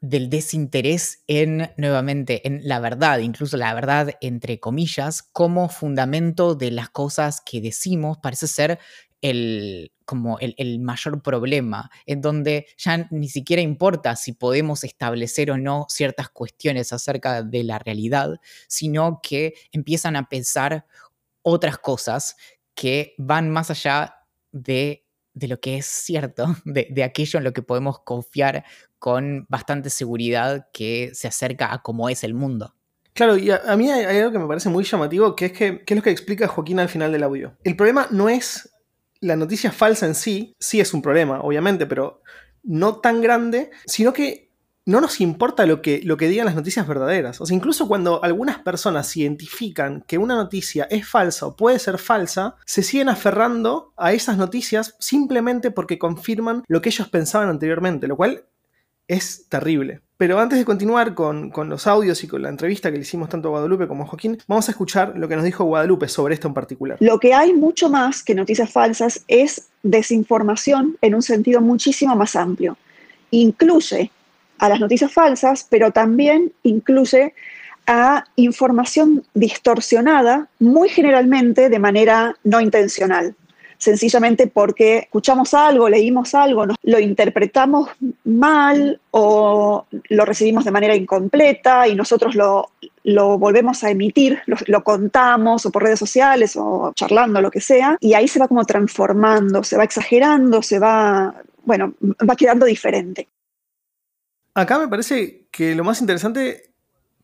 del 0.00 0.30
desinterés 0.30 1.24
en, 1.26 1.70
nuevamente, 1.76 2.46
en 2.46 2.60
la 2.64 2.78
verdad, 2.80 3.18
incluso 3.18 3.56
la 3.56 3.74
verdad 3.74 4.14
entre 4.20 4.60
comillas, 4.60 5.22
como 5.22 5.68
fundamento 5.68 6.54
de 6.54 6.70
las 6.70 6.90
cosas 6.90 7.40
que 7.40 7.60
decimos, 7.60 8.18
parece 8.22 8.46
ser 8.46 8.78
el, 9.20 9.92
como 10.04 10.38
el, 10.38 10.80
mayor 10.80 11.22
problema, 11.22 11.90
en 12.06 12.20
donde 12.20 12.66
ya 12.76 13.08
ni 13.10 13.28
siquiera 13.28 13.60
importa 13.60 14.16
si 14.16 14.32
podemos 14.32 14.84
establecer 14.84 15.50
o 15.50 15.58
no 15.58 15.86
ciertas 15.88 16.30
cuestiones 16.30 16.92
acerca 16.92 17.42
de 17.42 17.64
la 17.64 17.78
realidad, 17.78 18.40
sino 18.68 19.20
que 19.22 19.54
empiezan 19.72 20.16
a 20.16 20.28
pensar 20.28 20.86
otras 21.42 21.78
cosas 21.78 22.36
que 22.74 23.14
van 23.18 23.50
más 23.50 23.70
allá 23.70 24.14
de, 24.52 25.04
lo 25.34 25.60
que 25.60 25.78
es 25.78 25.86
cierto, 25.86 26.46
de, 26.64 27.02
aquello 27.02 27.38
en 27.38 27.44
lo 27.44 27.52
que 27.52 27.62
podemos 27.62 28.00
confiar 28.00 28.64
con 28.98 29.46
bastante 29.48 29.90
seguridad 29.90 30.68
que 30.72 31.10
se 31.14 31.28
acerca 31.28 31.72
a 31.72 31.82
cómo 31.82 32.08
es 32.08 32.24
el 32.24 32.34
mundo. 32.34 32.74
Claro, 33.18 33.36
y 33.36 33.50
a, 33.50 33.76
mí 33.76 33.90
hay, 33.90 34.04
algo 34.18 34.30
que 34.30 34.38
me 34.38 34.46
parece 34.46 34.68
muy 34.68 34.84
llamativo, 34.84 35.34
que 35.34 35.46
es 35.46 35.52
que, 35.52 35.82
es 35.84 35.96
lo 35.96 36.02
que 36.02 36.10
explica 36.10 36.46
Joaquín 36.46 36.78
al 36.78 36.88
final 36.88 37.10
del 37.10 37.24
audio. 37.24 37.56
El 37.64 37.74
problema 37.74 38.06
no 38.12 38.28
es 38.28 38.72
la 39.20 39.34
noticia 39.34 39.72
falsa 39.72 40.06
en 40.06 40.14
sí, 40.14 40.54
sí 40.60 40.78
es 40.78 40.94
un 40.94 41.02
problema, 41.02 41.40
obviamente, 41.40 41.86
pero 41.86 42.22
no 42.62 43.00
tan 43.00 43.20
grande, 43.20 43.70
sino 43.86 44.12
que 44.12 44.52
no 44.86 45.00
nos 45.00 45.20
importa 45.20 45.66
lo 45.66 45.82
que, 45.82 46.00
lo 46.02 46.16
que 46.16 46.28
digan 46.28 46.46
las 46.46 46.54
noticias 46.54 46.86
verdaderas. 46.86 47.40
O 47.40 47.46
sea, 47.46 47.54
incluso 47.54 47.88
cuando 47.88 48.22
algunas 48.24 48.60
personas 48.60 49.14
identifican 49.16 50.02
que 50.06 50.16
una 50.16 50.34
noticia 50.34 50.86
es 50.88 51.06
falsa 51.06 51.46
o 51.46 51.56
puede 51.56 51.78
ser 51.78 51.98
falsa, 51.98 52.54
se 52.64 52.82
siguen 52.82 53.08
aferrando 53.08 53.92
a 53.96 54.12
esas 54.12 54.38
noticias 54.38 54.94
simplemente 54.98 55.70
porque 55.70 55.98
confirman 55.98 56.62
lo 56.68 56.80
que 56.80 56.88
ellos 56.88 57.08
pensaban 57.08 57.50
anteriormente, 57.50 58.06
lo 58.06 58.16
cual 58.16 58.44
es 59.08 59.46
terrible. 59.48 60.00
Pero 60.18 60.38
antes 60.38 60.58
de 60.58 60.64
continuar 60.64 61.14
con, 61.14 61.52
los 61.68 61.86
audios 61.86 62.22
y 62.24 62.28
con 62.28 62.42
la 62.42 62.48
entrevista 62.48 62.90
que 62.90 62.96
le 62.96 63.02
hicimos 63.02 63.28
tanto 63.28 63.48
a 63.48 63.50
Guadalupe 63.52 63.86
como 63.86 64.02
a 64.02 64.06
Joaquín, 64.06 64.38
vamos 64.46 64.68
a 64.68 64.72
escuchar 64.72 65.14
lo 65.16 65.28
que 65.28 65.36
nos 65.36 65.44
dijo 65.44 65.64
Guadalupe 65.64 66.08
sobre 66.08 66.34
esto 66.34 66.48
en 66.48 66.54
particular. 66.54 66.98
Lo 67.00 67.18
que 67.18 67.34
hay 67.34 67.52
mucho 67.52 67.88
más 67.88 68.22
que 68.22 68.34
noticias 68.34 68.70
falsas 68.70 69.24
es 69.28 69.68
desinformación 69.82 70.96
en 71.00 71.14
un 71.14 71.22
sentido 71.22 71.60
muchísimo 71.60 72.16
más 72.16 72.36
amplio. 72.36 72.76
Incluye 73.30 74.10
a 74.58 74.68
las 74.68 74.80
noticias 74.80 75.12
falsas, 75.12 75.66
pero 75.70 75.92
también 75.92 76.52
incluye 76.64 77.32
a 77.86 78.24
información 78.36 79.24
distorsionada, 79.34 80.48
muy 80.58 80.88
generalmente 80.88 81.68
de 81.70 81.78
manera 81.78 82.36
no 82.42 82.60
intencional 82.60 83.34
sencillamente 83.78 84.48
porque 84.48 84.98
escuchamos 84.98 85.54
algo, 85.54 85.88
leímos 85.88 86.34
algo, 86.34 86.66
lo 86.82 86.98
interpretamos 86.98 87.90
mal 88.24 89.00
o 89.12 89.86
lo 90.08 90.24
recibimos 90.24 90.64
de 90.64 90.70
manera 90.70 90.94
incompleta 90.94 91.88
y 91.88 91.94
nosotros 91.94 92.34
lo, 92.34 92.70
volvemos 93.38 93.82
a 93.84 93.90
emitir, 93.90 94.40
lo, 94.46 94.84
contamos 94.84 95.64
o 95.64 95.70
por 95.70 95.84
redes 95.84 95.98
sociales 95.98 96.56
o 96.56 96.92
charlando, 96.94 97.40
lo 97.40 97.50
que 97.50 97.60
sea, 97.60 97.96
y 98.00 98.14
ahí 98.14 98.28
se 98.28 98.38
va 98.38 98.48
como 98.48 98.64
transformando, 98.64 99.62
se 99.62 99.76
va 99.76 99.84
exagerando, 99.84 100.60
se 100.60 100.78
va, 100.78 101.34
bueno, 101.64 101.94
va 102.28 102.36
quedando 102.36 102.66
diferente. 102.66 103.28
Acá 104.54 104.78
me 104.78 104.88
parece 104.88 105.46
que 105.52 105.74
lo 105.76 105.84
más 105.84 106.00
interesante 106.00 106.68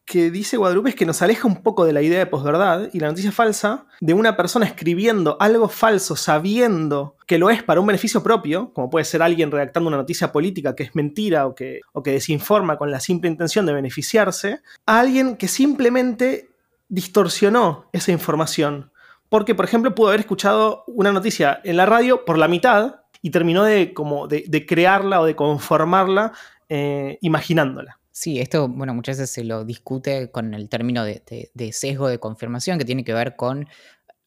que 0.05 0.31
dice 0.31 0.57
Guadalupe 0.57 0.91
es 0.91 0.95
que 0.95 1.07
nos 1.07 1.23
aleja 1.23 1.49
un 1.49 1.63
poco 1.63 1.85
de 1.85 1.93
la 1.93 2.03
idea 2.03 2.19
de 2.19 2.27
posverdad 2.27 2.91
y 2.93 3.01
la 3.01 3.09
noticia 3.09 3.33
falsa 3.33 3.87
de 4.01 4.13
una 4.13 4.37
persona 4.37 4.67
escribiendo 4.67 5.37
algo 5.41 5.69
falso 5.69 6.15
sabiendo 6.15 7.17
que 7.27 7.39
lo 7.39 7.49
es 7.49 7.63
para 7.63 7.81
un 7.81 7.87
beneficio 7.87 8.23
propio, 8.23 8.73
como 8.75 8.91
puede 8.91 9.07
ser 9.07 9.23
alguien 9.23 9.51
redactando 9.51 9.89
una 9.89 9.97
noticia 9.97 10.31
política 10.31 10.77
que 10.77 10.83
es 10.83 10.95
mentira 10.95 11.47
o 11.47 11.55
que, 11.55 11.81
o 11.93 12.03
que 12.03 12.13
desinforma 12.13 12.77
con 12.77 12.91
la 12.91 13.01
simple 13.01 13.31
intención 13.31 13.65
de 13.65 13.73
beneficiarse, 13.73 14.61
a 14.87 15.01
alguien 15.01 15.37
que 15.37 15.49
simplemente 15.49 16.51
distorsionó 16.89 17.87
esa 17.93 18.13
información. 18.13 18.91
Porque, 19.31 19.55
por 19.55 19.65
ejemplo, 19.65 19.95
pudo 19.95 20.09
haber 20.09 20.21
escuchado 20.21 20.85
una 20.87 21.13
noticia 21.13 21.61
en 21.65 21.77
la 21.79 21.87
radio 21.87 22.25
por 22.25 22.37
la 22.37 22.47
mitad 22.47 22.97
y 23.23 23.31
terminó 23.31 23.65
de, 23.65 23.95
como 23.95 24.29
de, 24.29 24.67
crearla 24.67 25.21
o 25.21 25.25
de 25.25 25.35
conformarla 25.35 26.33
eh, 26.69 27.19
imaginándola. 27.23 27.99
Sí, 28.17 28.39
esto, 28.39 28.69
bueno, 28.69 28.95
muchas 28.95 29.19
veces 29.19 29.31
se 29.35 29.43
lo 29.43 29.65
discute 29.65 30.31
con 30.31 30.55
el 30.55 30.69
término 30.69 31.05
de, 31.05 31.73
sesgo 31.73 32.09
de 32.09 32.21
confirmación, 32.21 32.79
que 32.79 32.85
tiene 32.85 33.03
que 33.03 33.13
ver 33.13 33.35
con 33.35 33.69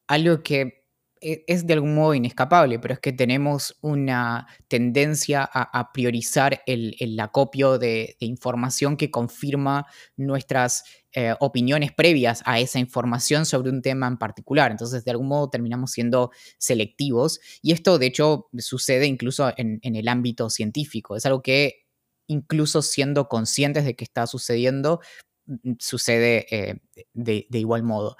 algo 0.06 0.42
que 0.42 0.84
e, 1.22 1.44
es 1.46 1.66
de 1.66 1.72
algún 1.72 1.94
modo 1.94 2.12
inescapable, 2.12 2.78
pero 2.80 2.92
es 2.92 3.00
que 3.00 3.14
tenemos 3.14 3.78
una 3.80 4.46
tendencia 4.68 5.42
a, 5.50 5.90
priorizar 5.92 6.62
el, 6.66 7.18
acopio 7.18 7.78
de, 7.78 8.16
información 8.20 8.98
que 8.98 9.10
confirma 9.10 9.86
nuestras 10.18 10.84
eh, 11.12 11.34
opiniones 11.40 11.90
previas 11.90 12.42
a 12.44 12.60
esa 12.60 12.78
información 12.80 13.46
sobre 13.46 13.70
un 13.70 13.80
tema 13.80 14.06
en 14.06 14.18
particular. 14.18 14.70
Entonces, 14.70 15.02
de 15.06 15.12
algún 15.12 15.28
modo 15.28 15.48
terminamos 15.48 15.92
siendo 15.92 16.30
selectivos 16.58 17.40
y 17.62 17.72
esto, 17.72 17.98
de 17.98 18.06
hecho, 18.06 18.48
sucede 18.58 19.06
incluso 19.06 19.50
en 19.56 19.80
el 19.82 20.08
ámbito 20.08 20.50
científico. 20.50 21.16
Es 21.16 21.24
algo 21.24 21.40
que 21.40 21.87
incluso 22.28 22.82
siendo 22.82 23.28
conscientes 23.28 23.84
de 23.84 23.96
que 23.96 24.04
está 24.04 24.26
sucediendo, 24.26 25.00
mm, 25.46 25.72
sucede 25.80 26.46
eh, 26.50 26.80
de, 27.14 27.46
igual 27.50 27.82
modo. 27.82 28.16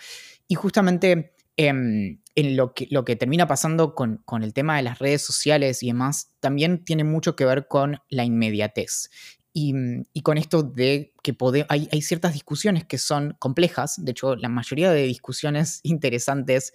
Y 0.49 0.57
justamente 0.57 1.35
em, 1.57 2.21
en 2.35 2.57
lo 2.57 2.73
que, 2.75 3.17
termina 3.17 3.47
pasando 3.47 3.95
con, 3.95 4.23
el 4.43 4.53
tema 4.53 4.77
de 4.77 4.83
las 4.83 4.99
redes 4.99 5.23
sociales 5.23 5.83
y 5.83 5.89
demás, 5.89 6.33
también 6.41 6.85
tiene 6.85 7.05
mucho 7.05 7.37
que 7.37 7.45
ver 7.45 7.69
con 7.69 7.99
la 8.09 8.25
inmediatez. 8.25 9.11
Y, 9.53 9.75
mm, 9.75 10.05
con 10.23 10.39
esto 10.39 10.63
de 10.63 11.13
que 11.23 11.37
hay, 11.69 11.89
hay, 11.93 12.03
ciertas 12.03 12.33
discusiones 12.35 12.85
que 12.85 12.99
son 12.99 13.37
complejas, 13.39 13.97
de 14.05 14.13
hecho 14.13 14.37
la 14.37 14.49
mayoría 14.49 14.91
de 14.91 15.03
discusiones 15.05 15.81
interesantes 15.83 16.73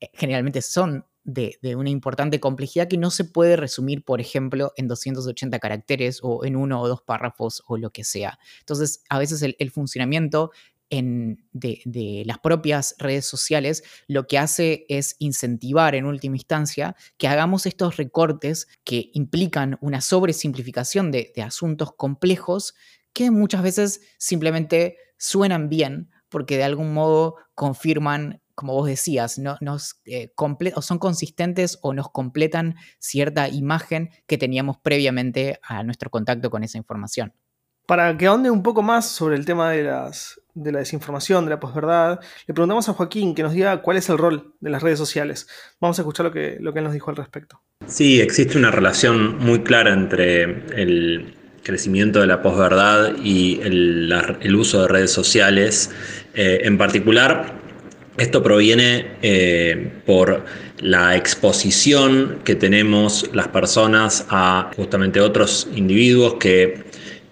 eh, 0.00 0.10
generalmente 0.14 0.62
son 0.62 1.04
de, 1.24 1.58
una 1.76 1.90
importante 1.90 2.40
complejidad 2.40 2.88
que 2.88 2.96
no 2.96 3.10
se 3.10 3.24
puede 3.24 3.56
resumir, 3.56 4.04
por 4.04 4.20
ejemplo, 4.20 4.72
en 4.76 4.88
280 4.88 5.58
caracteres 5.58 6.20
o 6.22 6.44
en 6.44 6.56
uno 6.56 6.80
o 6.80 6.88
dos 6.88 7.02
párrafos 7.02 7.62
o 7.66 7.76
lo 7.76 7.90
que 7.90 8.04
sea. 8.04 8.38
Entonces, 8.60 9.02
a 9.08 9.18
veces 9.18 9.42
el, 9.42 9.70
funcionamiento 9.70 10.50
de, 10.90 12.22
las 12.26 12.38
propias 12.38 12.96
redes 12.98 13.26
sociales 13.26 13.84
lo 14.08 14.26
que 14.26 14.38
hace 14.38 14.86
es 14.88 15.16
incentivar 15.18 15.94
en 15.94 16.06
última 16.06 16.36
instancia 16.36 16.96
que 17.16 17.28
hagamos 17.28 17.66
estos 17.66 17.96
recortes 17.96 18.66
que 18.84 19.10
implican 19.14 19.78
una 19.80 20.00
sobresimplificación 20.00 21.12
de, 21.12 21.32
de 21.36 21.42
asuntos 21.42 21.92
complejos 21.94 22.74
que 23.12 23.30
muchas 23.30 23.62
veces 23.62 24.00
simplemente 24.18 24.96
suenan 25.16 25.68
bien 25.68 26.10
porque 26.28 26.56
de 26.56 26.64
algún 26.64 26.94
modo 26.94 27.36
confirman 27.54 28.40
como 28.60 28.74
vos 28.74 28.86
decías, 28.86 29.38
no, 29.38 29.56
nos, 29.62 30.02
eh, 30.04 30.34
o 30.74 30.82
son 30.82 30.98
consistentes 30.98 31.78
o 31.80 31.94
nos 31.94 32.10
completan 32.10 32.74
cierta 32.98 33.48
imagen 33.48 34.10
que 34.26 34.36
teníamos 34.36 34.76
previamente 34.76 35.58
a 35.62 35.82
nuestro 35.82 36.10
contacto 36.10 36.50
con 36.50 36.62
esa 36.62 36.76
información. 36.76 37.32
Para 37.86 38.18
que 38.18 38.26
ahonde 38.26 38.50
un 38.50 38.62
poco 38.62 38.82
más 38.82 39.06
sobre 39.06 39.36
el 39.36 39.46
tema 39.46 39.70
de, 39.70 39.84
las, 39.84 40.42
de 40.52 40.72
la 40.72 40.80
desinformación, 40.80 41.46
de 41.46 41.52
la 41.52 41.58
posverdad, 41.58 42.20
le 42.46 42.52
preguntamos 42.52 42.86
a 42.90 42.92
Joaquín 42.92 43.34
que 43.34 43.42
nos 43.42 43.54
diga 43.54 43.80
cuál 43.80 43.96
es 43.96 44.10
el 44.10 44.18
rol 44.18 44.52
de 44.60 44.68
las 44.68 44.82
redes 44.82 44.98
sociales. 44.98 45.48
Vamos 45.80 45.98
a 45.98 46.02
escuchar 46.02 46.26
lo 46.26 46.32
que, 46.32 46.58
lo 46.60 46.74
que 46.74 46.80
él 46.80 46.84
nos 46.84 46.92
dijo 46.92 47.08
al 47.08 47.16
respecto. 47.16 47.62
Sí, 47.86 48.20
existe 48.20 48.58
una 48.58 48.70
relación 48.70 49.38
muy 49.38 49.62
clara 49.62 49.94
entre 49.94 50.42
el 50.42 51.34
crecimiento 51.62 52.20
de 52.20 52.26
la 52.26 52.42
posverdad 52.42 53.16
y 53.22 53.58
el, 53.62 54.54
uso 54.54 54.82
de 54.82 54.88
redes 54.88 55.12
sociales. 55.12 55.90
Eh, 56.34 56.60
en 56.64 56.76
particular, 56.76 57.59
esto 58.20 58.42
proviene 58.42 59.06
eh, 59.22 59.90
por 60.04 60.44
la 60.80 61.16
exposición 61.16 62.40
que 62.44 62.54
tenemos 62.54 63.30
las 63.32 63.48
personas 63.48 64.26
a 64.28 64.70
justamente 64.76 65.20
otros 65.20 65.68
individuos 65.74 66.34
que 66.34 66.84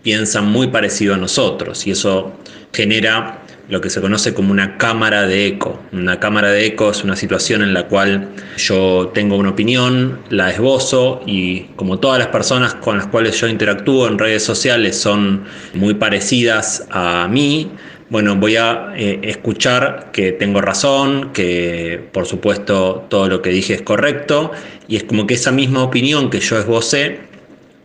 piensan 0.03 0.47
muy 0.47 0.69
parecido 0.69 1.15
a 1.15 1.19
nosotros 1.19 1.87
y 1.87 1.91
eso 1.91 2.33
genera 2.73 3.43
lo 3.69 3.83
que 3.83 3.91
se 3.91 4.01
conoce 4.01 4.33
como 4.33 4.51
una 4.51 4.79
cámara 4.79 5.27
de 5.27 5.47
eco. 5.47 5.79
Una 5.93 6.19
cámara 6.19 6.51
de 6.51 6.65
eco 6.65 6.91
es 6.91 7.05
una 7.05 7.17
situación 7.17 7.61
en 7.61 7.75
la 7.75 7.87
cual 7.87 8.31
yo 8.57 9.11
tengo 9.13 9.37
una 9.37 9.51
opinión, 9.51 10.21
la 10.31 10.51
esbozo 10.51 11.21
y 11.27 11.65
como 11.77 11.99
todas 11.99 12.19
las 12.19 12.29
personas 12.29 12.75
con 12.75 12.97
las 12.97 13.09
cuales 13.09 13.39
yo 13.39 13.47
interactúo 13.47 14.09
en 14.09 14.19
redes 14.19 14.43
sociales 14.43 14.99
son 14.99 15.45
muy 15.75 15.95
parecidas 15.95 16.87
a 16.91 17.29
mí, 17.29 17.71
bueno, 18.11 18.37
voy 18.37 18.57
a 18.57 18.93
eh, 18.97 19.21
escuchar 19.23 20.11
que 20.13 20.33
tengo 20.33 20.61
razón, 20.61 21.33
que 21.33 22.01
por 22.13 22.27
supuesto 22.27 23.07
todo 23.09 23.29
lo 23.29 23.43
que 23.43 23.51
dije 23.51 23.75
es 23.75 23.83
correcto, 23.83 24.51
y 24.87 24.97
es 24.97 25.05
como 25.05 25.27
que 25.27 25.35
esa 25.35 25.53
misma 25.53 25.83
opinión 25.83 26.31
que 26.31 26.41
yo 26.41 26.59
esbocé 26.59 27.21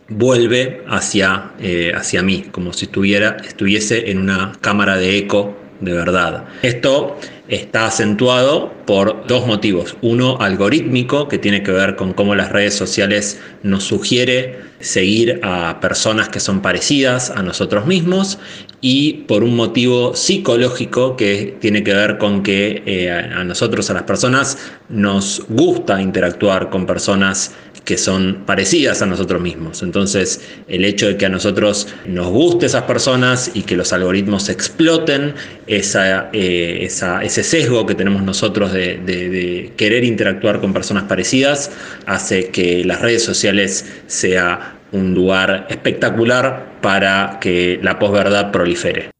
vuelve 0.08 0.82
hacia, 0.88 1.52
eh, 1.60 1.92
hacia 1.94 2.22
mí, 2.22 2.44
como 2.50 2.72
si 2.72 2.86
estuviera, 2.86 3.36
estuviese 3.44 4.10
en 4.10 4.18
una 4.18 4.52
cámara 4.60 4.96
de 4.96 5.18
eco 5.18 5.54
de 5.80 5.92
verdad. 5.92 6.44
Esto 6.62 7.16
está 7.48 7.86
acentuado 7.86 8.72
por 8.86 9.26
dos 9.26 9.46
motivos. 9.46 9.96
Uno 10.00 10.38
algorítmico, 10.40 11.28
que 11.28 11.38
tiene 11.38 11.62
que 11.62 11.72
ver 11.72 11.96
con 11.96 12.12
cómo 12.12 12.34
las 12.34 12.50
redes 12.50 12.74
sociales 12.74 13.40
nos 13.62 13.84
sugiere 13.84 14.60
seguir 14.80 15.40
a 15.42 15.80
personas 15.80 16.28
que 16.28 16.40
son 16.40 16.60
parecidas 16.60 17.30
a 17.30 17.42
nosotros 17.42 17.86
mismos 17.86 18.38
y 18.80 19.24
por 19.26 19.42
un 19.42 19.56
motivo 19.56 20.14
psicológico 20.14 21.16
que 21.16 21.56
tiene 21.60 21.82
que 21.82 21.94
ver 21.94 22.18
con 22.18 22.42
que 22.42 22.82
eh, 22.84 23.10
a 23.10 23.42
nosotros, 23.44 23.88
a 23.90 23.94
las 23.94 24.02
personas, 24.02 24.58
nos 24.88 25.42
gusta 25.48 26.02
interactuar 26.02 26.70
con 26.70 26.86
personas 26.86 27.54
que 27.84 27.98
son 27.98 28.44
parecidas 28.46 29.02
a 29.02 29.06
nosotros 29.06 29.40
mismos. 29.40 29.82
Entonces, 29.82 30.40
el 30.68 30.84
hecho 30.84 31.06
de 31.06 31.16
que 31.16 31.26
a 31.26 31.28
nosotros 31.28 31.88
nos 32.06 32.28
guste 32.28 32.66
esas 32.66 32.84
personas 32.84 33.50
y 33.54 33.62
que 33.62 33.76
los 33.76 33.92
algoritmos 33.92 34.48
exploten 34.48 35.34
eh, 35.66 36.88
ese 36.88 37.42
sesgo 37.42 37.86
que 37.86 37.94
tenemos 37.94 38.22
nosotros 38.22 38.72
de, 38.72 39.72
querer 39.76 40.04
interactuar 40.04 40.60
con 40.60 40.72
personas 40.72 41.04
parecidas, 41.04 41.70
hace 42.06 42.48
que 42.48 42.84
las 42.84 43.00
redes 43.00 43.22
sociales 43.22 43.86
sea 44.06 44.78
un 44.92 45.14
lugar 45.14 45.66
espectacular 45.68 46.80
para 46.80 47.38
que 47.40 47.78
la 47.82 47.98
posverdad 47.98 48.52
prolifere. 48.52 49.10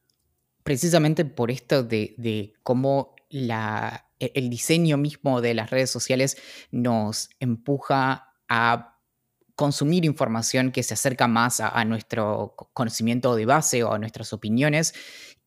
Precisamente 0.62 1.24
por 1.24 1.50
esto 1.50 1.82
de, 1.82 2.54
cómo 2.62 3.14
e, 3.30 4.32
el 4.34 4.48
diseño 4.48 4.96
mismo 4.96 5.40
de 5.40 5.54
las 5.54 5.70
redes 5.70 5.90
sociales 5.90 6.38
nos 6.70 7.28
empuja 7.40 8.33
a 8.48 8.94
consumir 9.56 10.04
información 10.04 10.72
que 10.72 10.82
se 10.82 10.94
acerca 10.94 11.28
más 11.28 11.60
a, 11.60 11.84
nuestro 11.84 12.54
conocimiento 12.72 13.36
de 13.36 13.46
base 13.46 13.84
o 13.84 13.92
a 13.92 13.98
nuestras 13.98 14.32
opiniones 14.32 14.94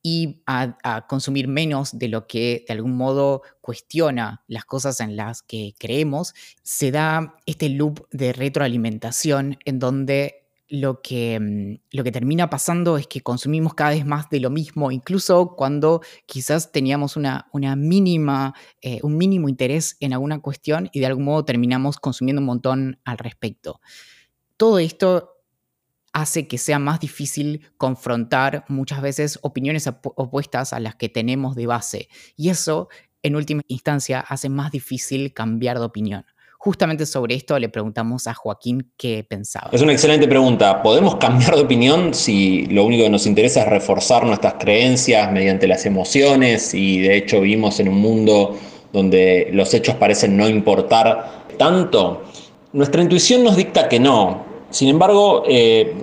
y 0.02 0.44
a, 0.46 1.06
consumir 1.10 1.48
menos 1.48 1.98
de 1.98 2.08
lo 2.08 2.28
que 2.28 2.64
de 2.68 2.74
algún 2.74 2.96
modo 2.96 3.42
cuestiona 3.60 4.44
las 4.48 4.64
cosas 4.64 5.02
en 5.02 5.18
las 5.18 5.42
que 5.42 5.74
creemos, 5.78 6.34
se 6.64 6.92
da 6.92 7.36
este 7.46 7.70
loop 7.70 8.08
de 8.12 8.32
retroalimentación 8.32 9.58
en 9.66 9.80
donde 9.80 10.37
lo 10.70 11.02
que, 11.02 11.40
mm, 11.40 11.96
lo 11.96 12.04
que 12.04 12.12
termina 12.12 12.50
pasando 12.50 12.98
es 12.98 13.08
que 13.08 13.22
consumimos 13.22 13.74
cada 13.74 13.92
vez 13.92 14.06
más 14.06 14.30
de 14.30 14.40
lo 14.40 14.50
mismo, 14.50 14.92
incluso 14.92 15.56
cuando 15.56 16.02
quizás 16.26 16.72
teníamos 16.72 17.16
una, 17.16 17.48
una 17.54 17.76
mínima, 17.76 18.54
eh, 18.82 19.00
un 19.04 19.18
mínimo 19.18 19.50
interés 19.50 19.98
en 20.00 20.14
alguna 20.14 20.40
cuestión 20.40 20.90
y 20.92 21.00
de 21.00 21.06
algún 21.06 21.26
modo 21.26 21.46
terminamos 21.46 21.98
consumiendo 21.98 22.42
un 22.42 22.48
montón 22.48 23.00
al 23.06 23.18
respecto. 23.18 23.82
Todo 24.58 24.80
esto 24.80 25.34
hace 26.14 26.48
que 26.48 26.58
sea 26.58 26.80
más 26.80 27.00
difícil 27.00 27.70
confrontar 27.78 28.66
muchas 28.70 29.02
veces 29.02 29.40
opiniones 29.44 29.88
opuestas 29.88 30.74
a 30.74 30.80
las 30.80 30.96
que 30.96 31.10
tenemos 31.10 31.56
de 31.56 31.68
base. 31.68 32.10
Y 32.36 32.50
eso, 32.50 32.90
en 33.22 33.36
última 33.36 33.62
instancia, 33.68 34.20
hace 34.22 34.50
más 34.50 34.72
difícil 34.72 35.34
cambiar 35.34 35.78
de 35.78 35.86
opinión. 35.86 36.26
Justamente 36.68 37.06
sobre 37.06 37.34
esto 37.34 37.58
le 37.58 37.70
preguntamos 37.70 38.28
a 38.28 38.34
Joaquín 38.34 38.92
qué 38.98 39.24
pensaba. 39.24 39.70
Es 39.72 39.82
una 39.82 39.94
excelente 39.94 40.28
pregunta. 40.28 40.84
¿Podemos 40.84 41.16
cambiar 41.16 41.56
de 41.56 41.62
opinión 41.62 42.14
si 42.14 42.66
lo 42.66 42.84
único 42.84 43.06
que 43.06 43.10
nos 43.10 43.26
interesa 43.26 43.62
es 43.62 43.70
reforzar 43.70 44.26
nuestras 44.26 44.56
creencias 44.56 45.32
mediante 45.32 45.66
las 45.66 45.86
emociones 45.86 46.74
y 46.74 47.00
de 47.00 47.16
hecho 47.16 47.40
vivimos 47.40 47.80
en 47.80 47.88
un 47.88 48.02
mundo 48.02 48.58
donde 48.92 49.48
los 49.54 49.74
hechos 49.74 49.96
parecen 49.96 50.36
no 50.36 50.46
importar 50.50 51.46
tanto? 51.58 52.24
Nuestra 52.74 53.02
intuición 53.02 53.46
nos 53.46 53.56
dicta 53.56 53.88
que 53.88 54.02
no. 54.02 54.46
Sin 54.70 54.90
embargo, 54.90 55.44
eh, 55.48 55.96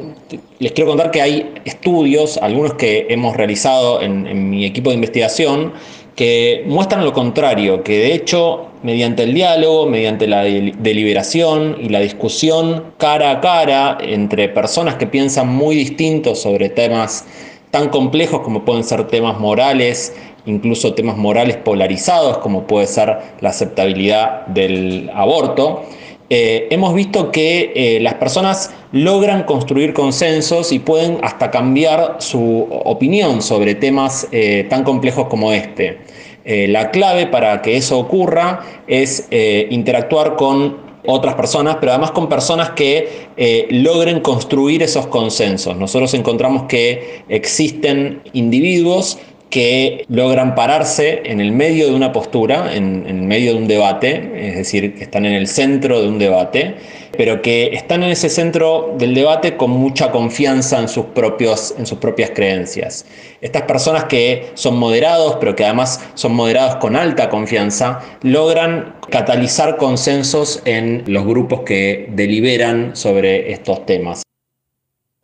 les 0.61 0.73
quiero 0.73 0.88
contar 0.88 1.11
que 1.11 1.21
hay 1.21 1.52
estudios, 1.66 2.38
algunos 2.38 2.73
que 2.73 3.09
hemos 3.11 3.37
realizado 3.37 4.00
en 4.00 4.49
mi 4.49 4.64
equipo 4.64 4.88
de 4.88 4.94
investigación, 4.94 5.75
que 6.16 6.64
muestran 6.66 7.04
lo 7.04 7.12
contrario, 7.12 7.83
que 7.83 7.99
de 7.99 8.14
hecho 8.14 8.66
mediante 8.83 9.23
el 9.23 9.35
diálogo, 9.35 9.87
mediante 9.87 10.26
la 10.26 10.42
deliberación 10.42 11.78
y 11.80 11.88
la 11.88 12.00
discusión 12.00 12.85
cara 12.99 13.30
a 13.30 13.40
cara 13.40 13.99
entre 14.00 14.49
personas 14.49 14.97
que 14.97 15.06
piensan 15.06 15.49
muy 15.49 15.75
distintos 15.75 16.40
sobre 16.42 16.68
temas 16.68 17.25
tan 17.71 17.88
complejos 17.88 18.40
como 18.42 18.64
pueden 18.64 18.85
ser 18.85 19.09
temas 19.09 19.40
morales, 19.40 20.14
incluso 20.47 20.94
temas 20.94 21.16
morales 21.16 21.56
polarizados 21.56 22.38
como 22.38 22.66
puede 22.66 22.87
ser 22.87 23.16
la 23.40 23.48
aceptabilidad 23.48 24.46
del 24.46 25.11
aborto, 25.14 25.85
eh, 26.31 26.69
hemos 26.71 26.95
visto 26.95 27.31
que 27.31 27.73
eh, 27.75 28.01
las 28.01 28.15
personas 28.15 28.73
logran 28.93 29.43
construir 29.43 29.93
consensos 29.93 30.73
y 30.73 30.79
pueden 30.79 31.19
hasta 31.23 31.51
cambiar 31.51 32.17
su 32.19 32.67
opinión 32.71 33.43
sobre 33.43 33.75
temas 33.75 34.27
eh, 34.33 34.67
tan 34.71 34.85
complejos 34.85 35.27
como 35.29 35.53
este. 35.53 35.99
la 36.45 36.91
clave 36.91 37.27
para 37.27 37.63
que 37.63 37.77
eso 37.77 37.99
ocurra 37.99 38.61
es 38.87 39.29
interactuar 39.71 40.37
con 40.37 40.77
otras 41.07 41.35
personas, 41.35 41.77
pero 41.81 41.93
además 41.93 42.11
con 42.11 42.29
personas 42.29 42.71
que 42.71 43.29
logren 43.71 44.21
construir 44.21 44.83
esos 44.83 45.07
consensos. 45.07 45.75
Nosotros 45.77 46.13
encontramos 46.13 46.65
que 46.65 47.25
existen 47.31 48.21
individuos 48.35 49.19
que 49.55 50.05
logran 50.09 50.57
pararse 50.57 51.23
en 51.27 51.40
el 51.40 51.53
medio 51.53 51.87
de 51.87 51.95
una 51.95 52.11
postura, 52.11 52.75
en, 52.75 53.07
el 53.07 53.23
medio 53.23 53.53
de 53.53 53.59
un 53.59 53.69
debate, 53.69 54.49
es 54.49 54.57
decir, 54.57 54.97
que 54.97 55.05
están 55.05 55.27
en 55.27 55.33
el 55.33 55.47
centro 55.47 56.03
de 56.03 56.09
un 56.09 56.19
debate, 56.19 56.75
pero 57.17 57.40
que 57.40 57.67
están 57.67 58.03
en 58.03 58.11
ese 58.11 58.31
centro 58.31 58.97
del 58.99 59.14
debate 59.14 59.57
con 59.57 59.71
mucha 59.71 60.11
confianza 60.11 60.81
en 60.81 60.88
sus, 60.88 61.05
propios, 61.05 61.73
en 61.79 61.87
sus 61.87 61.99
propias 61.99 62.31
creencias. 62.31 63.07
Estas 63.40 63.62
personas 63.62 64.07
que 64.07 64.51
son 64.55 64.77
moderados, 64.77 65.37
pero 65.38 65.55
que 65.55 65.64
además 65.64 66.05
son 66.14 66.35
moderados 66.35 66.75
con 66.81 66.97
alta 66.97 67.31
confianza, 67.31 68.01
logran 68.23 68.97
catalizar 69.09 69.77
consensos 69.77 70.62
en 70.64 71.05
los 71.07 71.25
grupos 71.25 71.61
que 71.61 72.09
deliberan 72.11 72.97
sobre 72.97 73.53
estos 73.53 73.87
temas. 73.87 74.25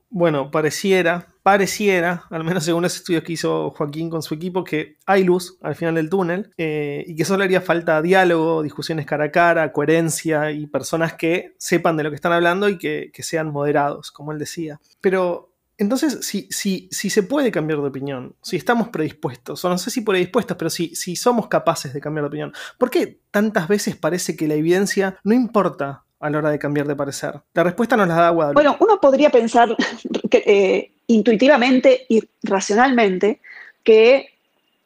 Bueno, 0.09 0.53
pareciera 0.53 1.30
pareciera, 1.43 2.25
al 2.31 2.45
menos 2.45 2.65
según 2.65 2.83
los 2.83 2.95
estudios 2.97 3.23
que 3.23 3.33
hizo 3.33 3.71
Joaquín 3.71 4.11
con 4.11 4.23
su 4.23 4.35
equipo, 4.35 4.65
que 4.65 4.97
hay 5.07 5.25
luz 5.25 5.59
al 5.63 5.75
final 5.75 5.95
del 5.95 6.11
túnel 6.11 6.51
eh, 6.59 7.05
y 7.07 7.15
que 7.17 7.25
solo 7.25 7.45
haría 7.45 7.61
falta 7.61 8.03
diálogo, 8.03 8.63
discusiones 8.63 9.07
cara 9.07 9.25
a 9.25 9.31
cara, 9.33 9.73
coherencia 9.73 10.51
y 10.51 10.67
personas 10.67 11.15
que 11.15 11.55
sepan 11.59 11.97
de 11.97 12.05
lo 12.05 12.11
que 12.11 12.17
están 12.17 12.33
hablando 12.33 12.69
y 12.69 12.79
que, 12.79 13.11
sean 13.21 13.53
moderados, 13.53 14.11
como 14.11 14.33
él 14.33 14.39
decía. 14.39 14.81
Pero 15.03 15.53
entonces, 15.77 16.27
si, 16.27 16.49
si, 16.51 16.89
si, 16.91 17.11
se 17.11 17.23
puede 17.23 17.51
cambiar 17.51 17.81
de 17.81 17.89
opinión, 17.89 18.35
si 18.43 18.57
estamos 18.57 18.89
predispuestos, 18.89 19.65
o 19.65 19.69
no 19.69 19.79
sé 19.79 19.91
si 19.91 20.01
predispuestos, 20.01 20.57
pero 20.57 20.71
si, 20.71 20.95
si 20.95 21.17
somos 21.17 21.49
capaces 21.49 21.93
de 21.93 22.01
cambiar 22.01 22.25
de 22.25 22.29
opinión, 22.29 22.53
¿por 22.79 22.91
qué 22.91 23.21
tantas 23.31 23.69
veces 23.69 23.97
parece 23.97 24.37
que 24.37 24.49
la 24.49 24.55
evidencia 24.55 25.19
no 25.23 25.35
importa 25.35 26.05
a 26.19 26.31
la 26.31 26.39
hora 26.39 26.51
de 26.51 26.59
cambiar 26.59 26.87
de 26.87 26.97
parecer? 26.97 27.43
La 27.55 27.65
respuesta 27.65 27.97
nos 27.97 28.09
la 28.09 28.15
da 28.15 28.31
Guadalupe. 28.31 28.63
Bueno, 28.63 28.77
uno 28.81 29.01
podría 29.01 29.31
pensar 29.31 29.75
que, 30.31 30.43
eh, 30.47 31.00
intuitivamente 31.11 32.07
y 32.09 32.23
racionalmente 32.43 33.41
que 33.83 34.31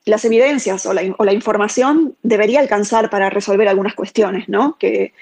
las 0.07 0.25
evidencias 0.25 0.87
o 0.87 0.93
la, 0.93 1.33
información 1.33 2.17
debería 2.23 2.61
alcanzar 2.61 3.11
para 3.11 3.31
resolver 3.31 3.69
algunas 3.69 3.95
cuestiones, 3.95 4.49
¿no? 4.49 4.77
Que, 4.79 5.13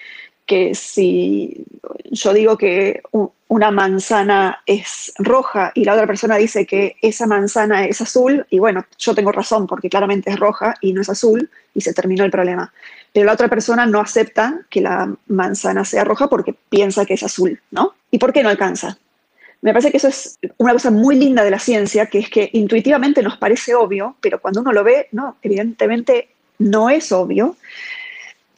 que 0.46 0.74
si 0.74 1.64
yo 2.10 2.32
digo 2.32 2.56
que 2.56 3.00
una 3.48 3.70
manzana 3.70 4.62
es 4.66 5.12
roja 5.18 5.72
y 5.74 5.84
la 5.84 5.94
otra 5.94 6.06
persona 6.06 6.36
dice 6.36 6.66
que 6.66 6.96
esa 7.00 7.26
manzana 7.26 7.84
es 7.86 8.00
azul, 8.00 8.46
y 8.50 8.58
bueno, 8.58 8.84
yo 8.98 9.14
tengo 9.14 9.30
razón 9.30 9.66
porque 9.66 9.88
claramente 9.88 10.30
es 10.30 10.38
roja 10.38 10.74
y 10.80 10.92
no 10.92 11.02
es 11.02 11.08
azul, 11.08 11.48
y 11.74 11.80
se 11.80 11.94
terminó 11.94 12.24
el 12.24 12.30
problema. 12.30 12.72
Pero 13.12 13.26
la 13.26 13.34
otra 13.34 13.48
persona 13.48 13.86
no 13.86 14.00
acepta 14.00 14.60
que 14.70 14.80
la 14.80 15.14
manzana 15.28 15.84
sea 15.84 16.04
roja 16.04 16.28
porque 16.28 16.54
piensa 16.68 17.04
que 17.04 17.14
es 17.14 17.22
azul, 17.22 17.60
¿no? 17.70 17.94
¿Y 18.10 18.18
por 18.18 18.32
qué 18.32 18.42
no 18.42 18.48
alcanza? 18.48 18.98
Me 19.62 19.72
parece 19.72 19.90
que 19.90 19.96
eso 19.96 20.08
es 20.08 20.38
una 20.58 20.72
cosa 20.72 20.90
muy 20.90 21.14
linda 21.16 21.44
de 21.44 21.50
la 21.50 21.60
ciencia, 21.60 22.06
que 22.06 22.18
es 22.18 22.28
que 22.28 22.50
intuitivamente 22.52 23.22
nos 23.22 23.38
parece 23.38 23.74
obvio, 23.74 24.16
pero 24.20 24.40
cuando 24.40 24.60
uno 24.60 24.72
lo 24.72 24.82
ve, 24.82 25.08
no, 25.12 25.36
evidentemente 25.40 26.28
no 26.58 26.90
es 26.90 27.12
obvio. 27.12 27.56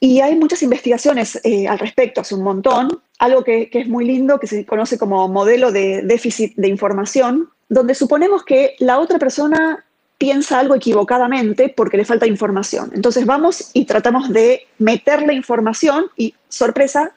Y 0.01 0.21
hay 0.21 0.35
muchas 0.35 0.63
investigaciones 0.63 1.39
eh, 1.45 1.69
al 1.69 1.79
respecto, 1.79 2.23
hace 2.23 2.35
un 2.35 2.43
montón. 2.43 3.01
Algo 3.19 3.45
que, 3.45 3.69
que, 3.71 3.81
es 3.81 3.87
muy 3.87 4.07
lindo, 4.07 4.41
que 4.41 4.47
se 4.47 4.65
conoce 4.65 4.99
como 4.99 5.29
modelo 5.29 5.73
de 5.73 6.03
déficit 6.03 6.55
de 6.57 6.69
información, 6.69 7.51
donde 7.69 7.95
suponemos 7.95 8.43
que 8.43 8.75
la 8.79 8.99
otra 8.99 9.19
persona 9.19 9.85
piensa 10.17 10.59
algo 10.59 10.75
equivocadamente 10.75 11.69
porque 11.69 11.99
le 11.99 12.07
falta 12.07 12.27
información. 12.27 12.91
Entonces 12.95 13.27
vamos 13.27 13.71
y 13.75 13.85
tratamos 13.85 14.31
de 14.31 14.67
meterle 14.79 15.35
información 15.35 16.07
y, 16.17 16.35
sorpresa, 16.49 17.13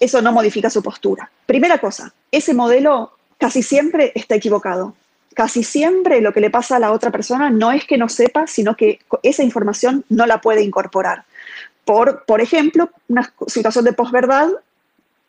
eso 0.00 0.20
no 0.20 0.32
modifica 0.32 0.68
su 0.68 0.82
postura. 0.82 1.30
Primera 1.46 1.78
cosa, 1.78 2.12
ese 2.32 2.54
modelo 2.54 3.12
casi 3.40 3.62
siempre 3.62 4.12
está 4.14 4.36
equivocado. 4.36 4.94
Casi 5.34 5.64
siempre 5.64 6.20
lo 6.20 6.32
que 6.32 6.40
le 6.40 6.50
pasa 6.50 6.76
a 6.76 6.78
la 6.78 6.92
otra 6.92 7.10
persona 7.10 7.50
no 7.50 7.72
es 7.72 7.84
que 7.84 7.96
no 7.96 8.08
sepa, 8.08 8.46
sino 8.46 8.76
que 8.76 9.00
esa 9.22 9.42
información 9.42 10.04
no 10.08 10.26
la 10.26 10.40
puede 10.40 10.62
incorporar. 10.62 11.24
Por, 11.84 12.24
por 12.24 12.40
ejemplo, 12.40 12.90
una 13.08 13.32
situación 13.46 13.84
de 13.84 13.94
posverdad, 13.94 14.48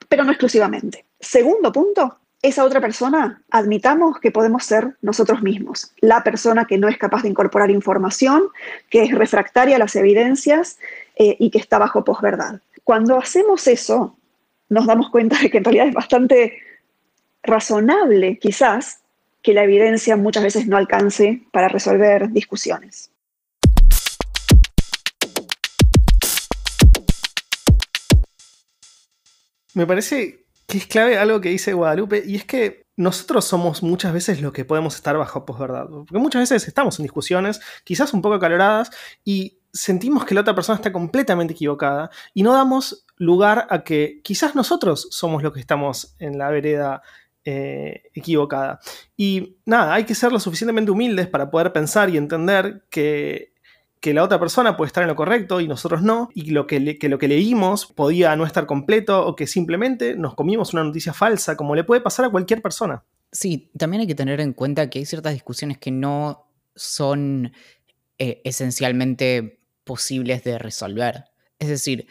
pero 0.10 0.24
no 0.24 0.32
exclusivamente. 0.32 1.06
Segundo 1.20 1.72
punto, 1.72 2.18
esa 2.42 2.66
otra 2.66 2.82
persona, 2.82 3.42
admitamos 3.52 4.20
que 4.20 4.32
podemos 4.32 4.66
ser 4.66 4.96
nosotros 5.02 5.42
mismos, 5.42 5.94
la 6.02 6.24
persona 6.24 6.66
que 6.66 6.78
no 6.78 6.90
es 6.90 6.98
capaz 6.98 7.22
de 7.22 7.30
incorporar 7.30 7.70
información, 7.70 8.44
que 8.90 9.04
es 9.04 9.12
refractaria 9.12 9.76
a 9.76 9.80
las 9.80 9.96
evidencias 9.96 10.80
eh, 11.16 11.38
y 11.40 11.52
que 11.52 11.60
está 11.60 11.78
bajo 11.78 12.04
posverdad. 12.04 12.60
Cuando 12.84 13.18
hacemos 13.18 13.68
eso, 13.68 14.18
nos 14.70 14.88
damos 14.88 15.10
cuenta 15.12 15.38
de 15.40 15.52
que 15.52 15.60
en 15.60 15.64
realidad 15.64 15.88
es 15.88 15.94
bastante 15.94 16.58
razonable, 17.44 18.40
quizás, 18.40 19.02
que 19.42 19.54
la 19.54 19.64
evidencia 19.64 20.16
muchas 20.18 20.44
veces 20.44 20.68
no 20.68 20.78
alcance 20.78 21.44
para 21.52 21.68
resolver 21.68 22.30
discusiones. 22.32 23.12
Me 29.74 29.88
parece 29.88 30.46
que 30.68 30.78
es 30.78 30.88
clave 30.88 31.18
algo 31.18 31.42
que 31.42 31.50
dice 31.50 31.74
Guadalupe, 31.74 32.24
y 32.26 32.36
es 32.36 32.46
que 32.46 32.86
nosotros 32.98 33.46
somos 33.46 33.82
muchas 33.84 34.14
veces 34.14 34.42
lo 34.42 34.54
que 34.54 34.66
podemos 34.66 34.96
estar 34.96 35.18
bajo 35.18 35.46
posverdad. 35.46 35.88
Porque 35.90 36.20
muchas 36.20 36.42
veces 36.42 36.68
estamos 36.68 37.00
en 37.00 37.04
discusiones, 37.04 37.60
quizás 37.84 38.14
un 38.14 38.22
poco 38.22 38.36
acaloradas, 38.36 38.92
y 39.24 39.60
sentimos 39.74 40.26
que 40.26 40.36
la 40.36 40.42
otra 40.42 40.54
persona 40.54 40.76
está 40.76 40.92
completamente 40.92 41.54
equivocada, 41.54 42.12
y 42.34 42.44
no 42.44 42.54
damos 42.54 43.06
lugar 43.16 43.68
a 43.70 43.84
que 43.84 44.22
quizás 44.24 44.56
nosotros 44.56 45.08
somos 45.12 45.42
los 45.42 45.54
que 45.54 45.62
estamos 45.62 46.16
en 46.20 46.38
la 46.38 46.50
vereda 46.50 47.02
eh, 47.46 48.04
equivocada. 48.14 48.80
Y 49.18 49.58
nada, 49.66 49.94
hay 49.94 50.06
que 50.06 50.16
ser 50.16 50.32
lo 50.32 50.40
suficientemente 50.40 50.92
humildes 50.92 51.28
para 51.28 51.50
poder 51.50 51.74
pensar 51.74 52.10
y 52.10 52.18
entender 52.18 52.84
que 52.90 53.52
que 54.02 54.16
la 54.16 54.24
otra 54.24 54.40
persona 54.40 54.76
puede 54.76 54.88
estar 54.88 55.04
en 55.04 55.10
lo 55.10 55.16
correcto 55.16 55.62
y 55.62 55.68
nosotros 55.68 56.02
no, 56.02 56.30
y 56.34 56.50
lo 56.50 56.66
que, 56.66 56.80
lo 56.80 57.18
que 57.20 57.28
leímos 57.28 57.86
podía 57.86 58.36
no 58.36 58.48
estar 58.48 58.66
completo 58.66 59.26
o 59.26 59.36
que 59.36 59.46
simplemente 59.46 60.16
nos 60.16 60.34
comimos 60.34 60.74
una 60.74 60.84
noticia 60.84 61.14
falsa, 61.14 61.56
como 61.56 61.76
le 61.76 61.84
puede 61.84 62.02
pasar 62.02 62.26
a 62.26 62.32
cualquier 62.32 62.64
persona. 62.64 63.06
Sí, 63.32 63.70
también 63.78 64.02
hay 64.02 64.08
que 64.08 64.16
tener 64.16 64.42
en 64.42 64.54
cuenta 64.54 64.90
que 64.90 65.00
hay 65.00 65.06
ciertas 65.06 65.34
discusiones 65.34 65.78
que 65.78 65.92
no 65.92 66.52
son 66.76 67.54
eh, 68.18 68.42
esencialmente 68.44 69.60
posibles 69.84 70.44
de 70.44 70.58
resolver. 70.58 71.26
Es 71.60 71.70
decir, 71.70 72.08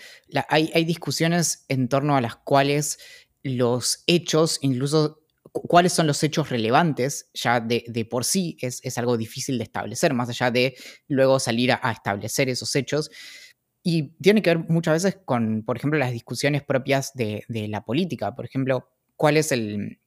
hay, 0.48 0.70
hay 0.72 0.84
discusiones 0.84 1.64
en 1.68 1.88
torno 1.88 2.16
a 2.16 2.20
las 2.20 2.36
cuales 2.36 3.00
los 3.42 4.04
hechos, 4.06 4.58
incluso 4.62 5.20
cuáles 5.52 5.92
son 5.92 6.06
los 6.06 6.22
hechos 6.22 6.50
relevantes, 6.50 7.30
ya 7.34 7.60
de, 7.60 8.06
por 8.08 8.24
sí 8.24 8.56
es, 8.60 8.98
algo 8.98 9.16
difícil 9.16 9.58
de 9.58 9.64
establecer, 9.64 10.14
más 10.14 10.28
allá 10.28 10.50
de 10.50 10.76
luego 11.08 11.40
salir 11.40 11.72
a, 11.72 11.90
establecer 11.90 12.48
esos 12.48 12.74
hechos. 12.76 13.10
Y 13.82 14.10
tiene 14.20 14.42
que 14.42 14.50
ver 14.50 14.68
muchas 14.68 15.02
veces 15.02 15.20
con, 15.24 15.64
por 15.64 15.76
ejemplo, 15.76 15.98
las 15.98 16.12
discusiones 16.12 16.62
propias 16.62 17.12
de, 17.14 17.44
la 17.68 17.84
política. 17.84 18.34
Por 18.34 18.44
ejemplo, 18.44 18.90
cuál 19.16 19.36
es 19.36 19.52
el, 19.52 20.00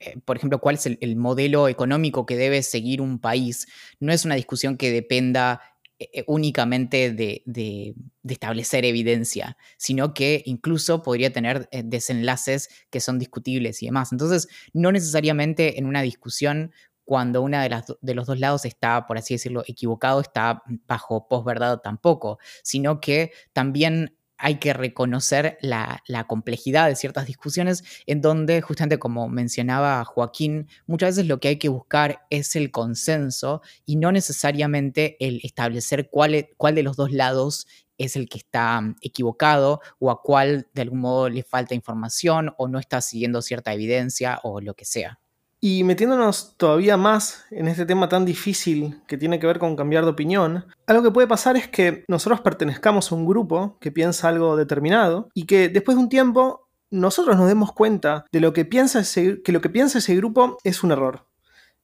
eh, 0.00 0.16
por 0.24 0.36
ejemplo, 0.36 0.60
cuál 0.60 0.76
es 0.76 0.86
el, 0.86 1.16
modelo 1.16 1.68
económico 1.68 2.24
que 2.24 2.36
debe 2.36 2.62
seguir 2.62 3.00
un 3.00 3.20
país. 3.20 3.66
No 4.00 4.12
es 4.12 4.24
una 4.24 4.34
discusión 4.34 4.76
que 4.76 4.90
dependa 4.90 5.60
eh, 6.00 6.10
eh, 6.12 6.24
únicamente 6.28 7.12
de, 7.12 7.94
establecer 8.22 8.84
evidencia, 8.84 9.56
sino 9.78 10.14
que 10.14 10.42
incluso 10.46 11.02
podría 11.02 11.32
tener 11.32 11.68
eh, 11.72 11.82
desenlaces 11.84 12.68
que 12.90 13.00
son 13.00 13.18
discutibles 13.18 13.82
y 13.82 13.86
demás. 13.86 14.12
Entonces, 14.12 14.48
no 14.72 14.92
necesariamente 14.92 15.78
en 15.78 15.86
una 15.86 16.02
discusión, 16.02 16.72
cuando 17.04 17.42
una 17.42 17.62
de, 17.62 17.82
de 18.00 18.14
los 18.14 18.26
dos 18.26 18.38
lados 18.38 18.64
está, 18.64 19.06
por 19.06 19.18
así 19.18 19.34
decirlo, 19.34 19.64
equivocado, 19.66 20.20
está 20.20 20.62
bajo 20.86 21.26
posverdad 21.26 21.80
tampoco, 21.80 22.38
sino 22.62 23.00
que 23.00 23.32
también 23.52 24.17
hay 24.38 24.56
que 24.60 24.72
reconocer 24.72 25.58
la, 25.60 26.02
complejidad 26.28 26.88
de 26.88 26.96
ciertas 26.96 27.26
discusiones 27.26 27.84
en 28.06 28.20
donde, 28.20 28.60
justamente 28.60 28.98
como 28.98 29.28
mencionaba 29.28 30.04
Joaquín, 30.04 30.68
muchas 30.86 31.16
veces 31.16 31.26
lo 31.26 31.40
que 31.40 31.48
hay 31.48 31.58
que 31.58 31.68
buscar 31.68 32.26
es 32.30 32.56
el 32.56 32.70
consenso 32.70 33.62
y 33.84 33.96
no 33.96 34.12
necesariamente 34.12 35.16
el 35.20 35.40
establecer 35.42 36.08
cuál, 36.10 36.48
cuál 36.56 36.74
de 36.74 36.82
los 36.82 36.96
dos 36.96 37.12
lados 37.12 37.66
es 37.98 38.16
el 38.16 38.28
que 38.28 38.38
está 38.38 38.80
mm, 38.80 38.96
equivocado 39.02 39.80
o 39.98 40.10
a 40.10 40.22
cuál 40.22 40.68
de 40.72 40.82
algún 40.82 41.00
modo 41.00 41.28
le 41.28 41.42
falta 41.42 41.74
información 41.74 42.54
o 42.56 42.68
no 42.68 42.78
está 42.78 43.00
siguiendo 43.00 43.42
cierta 43.42 43.74
evidencia 43.74 44.40
o 44.44 44.60
lo 44.60 44.74
que 44.74 44.84
sea. 44.84 45.18
Y 45.60 45.82
metiéndonos 45.82 46.54
todavía 46.56 46.96
más 46.96 47.44
en 47.50 47.66
este 47.66 47.84
tema 47.84 48.08
tan 48.08 48.24
difícil 48.24 49.00
que 49.08 49.18
tiene 49.18 49.40
que 49.40 49.46
ver 49.48 49.58
con 49.58 49.74
cambiar 49.74 50.04
de 50.04 50.10
opinión, 50.10 50.66
algo 50.86 51.02
que 51.02 51.10
puede 51.10 51.26
pasar 51.26 51.56
es 51.56 51.66
que 51.66 52.04
nosotros 52.06 52.40
pertenezcamos 52.42 53.10
a 53.10 53.16
un 53.16 53.26
grupo 53.26 53.76
que 53.80 53.90
piensa 53.90 54.28
algo 54.28 54.56
determinado 54.56 55.30
y 55.34 55.46
que 55.46 55.68
después 55.68 55.96
de 55.96 56.04
un 56.04 56.08
tiempo 56.08 56.68
nosotros 56.90 57.36
nos 57.36 57.48
demos 57.48 57.72
cuenta 57.72 58.24
de 58.30 58.40
lo 58.40 58.52
que 58.52 58.64
piensa 58.64 59.02
que 59.12 59.52
lo 59.52 59.60
que 59.60 59.68
piensa 59.68 59.98
ese 59.98 60.14
grupo 60.14 60.58
es 60.62 60.84
un 60.84 60.92
error. 60.92 61.26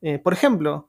Eh, 0.03 0.19
por 0.21 0.33
ejemplo, 0.33 0.89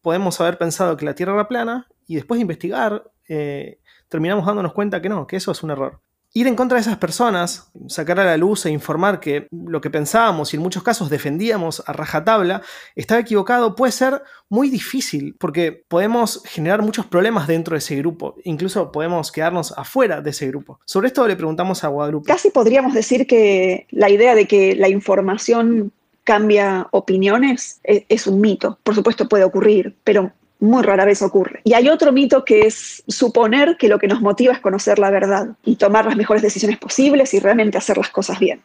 podemos 0.00 0.40
haber 0.40 0.56
pensado 0.56 0.96
que 0.96 1.04
la 1.04 1.14
Tierra 1.14 1.34
era 1.34 1.48
plana 1.48 1.86
y 2.06 2.14
después 2.14 2.38
de 2.38 2.42
investigar 2.42 3.10
eh, 3.28 3.78
terminamos 4.08 4.46
dándonos 4.46 4.72
cuenta 4.72 5.02
que 5.02 5.10
no, 5.10 5.26
que 5.26 5.36
eso 5.36 5.52
es 5.52 5.62
un 5.62 5.70
error 5.70 6.00
ir 6.34 6.46
en 6.46 6.56
contra 6.56 6.76
de 6.76 6.82
esas 6.82 6.96
personas, 6.96 7.70
sacar 7.88 8.18
a 8.18 8.24
la 8.24 8.36
luz 8.36 8.64
e 8.64 8.70
informar 8.70 9.20
que 9.20 9.48
lo 9.50 9.80
que 9.80 9.90
pensábamos 9.90 10.52
y 10.52 10.56
en 10.56 10.62
muchos 10.62 10.82
casos 10.82 11.10
defendíamos 11.10 11.82
a 11.86 11.92
rajatabla 11.92 12.62
estaba 12.96 13.20
equivocado, 13.20 13.74
puede 13.74 13.92
ser 13.92 14.22
muy 14.48 14.70
difícil 14.70 15.34
porque 15.38 15.84
podemos 15.88 16.42
generar 16.46 16.82
muchos 16.82 17.06
problemas 17.06 17.46
dentro 17.46 17.74
de 17.74 17.78
ese 17.78 17.96
grupo, 17.96 18.36
incluso 18.44 18.92
podemos 18.92 19.30
quedarnos 19.30 19.76
afuera 19.76 20.22
de 20.22 20.30
ese 20.30 20.46
grupo. 20.48 20.80
Sobre 20.86 21.08
esto 21.08 21.26
le 21.28 21.36
preguntamos 21.36 21.84
a 21.84 21.88
Guadalupe. 21.88 22.28
Casi 22.28 22.50
podríamos 22.50 22.94
decir 22.94 23.26
que 23.26 23.86
la 23.90 24.08
idea 24.08 24.34
de 24.34 24.46
que 24.46 24.74
la 24.74 24.88
información 24.88 25.92
cambia 26.24 26.86
opiniones 26.92 27.80
es, 27.82 28.04
es 28.08 28.26
un 28.26 28.40
mito. 28.40 28.78
Por 28.82 28.94
supuesto 28.94 29.28
puede 29.28 29.44
ocurrir, 29.44 29.96
pero 30.04 30.32
muy 30.62 30.84
rara 30.84 31.04
vez 31.04 31.22
ocurre. 31.22 31.60
Y 31.64 31.74
hay 31.74 31.88
otro 31.88 32.12
mito 32.12 32.44
que 32.44 32.60
es 32.60 33.02
suponer 33.08 33.76
que 33.76 33.88
lo 33.88 33.98
que 33.98 34.06
nos 34.06 34.20
motiva 34.20 34.52
es 34.52 34.60
conocer 34.60 35.00
la 35.00 35.10
verdad 35.10 35.48
y 35.64 35.74
tomar 35.74 36.04
las 36.04 36.16
mejores 36.16 36.40
decisiones 36.40 36.78
posibles 36.78 37.34
y 37.34 37.40
realmente 37.40 37.78
hacer 37.78 37.98
las 37.98 38.10
cosas 38.10 38.38
bien. 38.38 38.60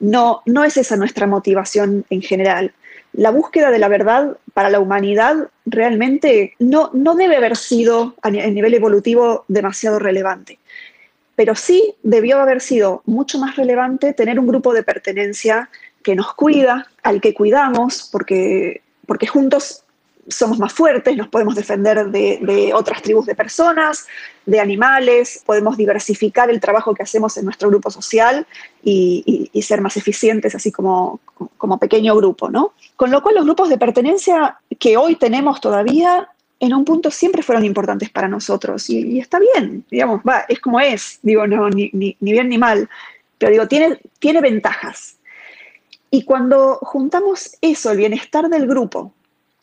No, 0.00 0.42
no 0.44 0.64
es 0.64 0.76
esa 0.76 0.96
nuestra 0.96 1.26
motivación 1.26 2.04
en 2.10 2.20
general. 2.20 2.74
La 3.14 3.30
búsqueda 3.30 3.70
de 3.70 3.78
la 3.78 3.88
verdad 3.88 4.36
para 4.52 4.68
la 4.68 4.80
humanidad 4.80 5.48
realmente 5.64 6.54
no, 6.58 6.90
no 6.92 7.14
debe 7.14 7.36
haber 7.36 7.56
sido 7.56 8.14
a 8.20 8.30
nivel 8.30 8.74
evolutivo 8.74 9.46
demasiado 9.48 9.98
relevante. 9.98 10.58
Pero 11.36 11.54
sí 11.54 11.94
debió 12.02 12.38
haber 12.38 12.60
sido 12.60 13.02
mucho 13.06 13.38
más 13.38 13.56
relevante 13.56 14.12
tener 14.12 14.38
un 14.38 14.46
grupo 14.46 14.74
de 14.74 14.82
pertenencia 14.82 15.70
que 16.02 16.14
nos 16.14 16.34
cuida, 16.34 16.88
al 17.02 17.22
que 17.22 17.32
cuidamos, 17.32 18.10
porque, 18.12 18.82
porque 19.06 19.26
juntos 19.26 19.84
somos 20.28 20.58
más 20.58 20.72
fuertes, 20.72 21.16
nos 21.16 21.28
podemos 21.28 21.54
defender 21.54 22.06
de, 22.06 22.72
otras 22.74 23.02
tribus 23.02 23.26
de 23.26 23.34
personas, 23.34 24.06
de 24.46 24.60
animales, 24.60 25.42
podemos 25.44 25.76
diversificar 25.76 26.50
el 26.50 26.60
trabajo 26.60 26.94
que 26.94 27.02
hacemos 27.02 27.36
en 27.36 27.44
nuestro 27.44 27.68
grupo 27.68 27.90
social 27.90 28.46
y, 28.82 29.50
ser 29.62 29.80
más 29.80 29.96
eficientes 29.96 30.54
así 30.54 30.72
como, 30.72 31.20
como 31.56 31.78
pequeño 31.78 32.16
grupo, 32.16 32.50
¿no? 32.50 32.72
Con 32.96 33.10
lo 33.10 33.22
cual 33.22 33.36
los 33.36 33.44
grupos 33.44 33.68
de 33.68 33.78
pertenencia 33.78 34.58
que 34.78 34.96
hoy 34.96 35.16
tenemos 35.16 35.60
todavía 35.60 36.28
en 36.58 36.74
un 36.74 36.84
punto 36.84 37.10
siempre 37.10 37.42
fueron 37.42 37.64
importantes 37.64 38.10
para 38.10 38.28
nosotros 38.28 38.88
y, 38.90 39.18
está 39.18 39.38
bien, 39.38 39.84
digamos, 39.90 40.22
va, 40.28 40.44
es 40.48 40.60
como 40.60 40.80
es, 40.80 41.18
digo, 41.22 41.46
no, 41.46 41.68
ni, 41.70 41.90
ni, 41.92 42.16
ni 42.20 42.32
bien 42.32 42.48
ni 42.48 42.58
mal, 42.58 42.88
pero 43.38 43.52
digo, 43.52 43.68
tiene, 43.68 43.98
tiene 44.18 44.40
ventajas. 44.40 45.16
Y 46.10 46.24
cuando 46.24 46.76
juntamos 46.82 47.56
eso, 47.60 47.92
el 47.92 47.98
bienestar 47.98 48.48
del 48.48 48.66
grupo, 48.66 49.14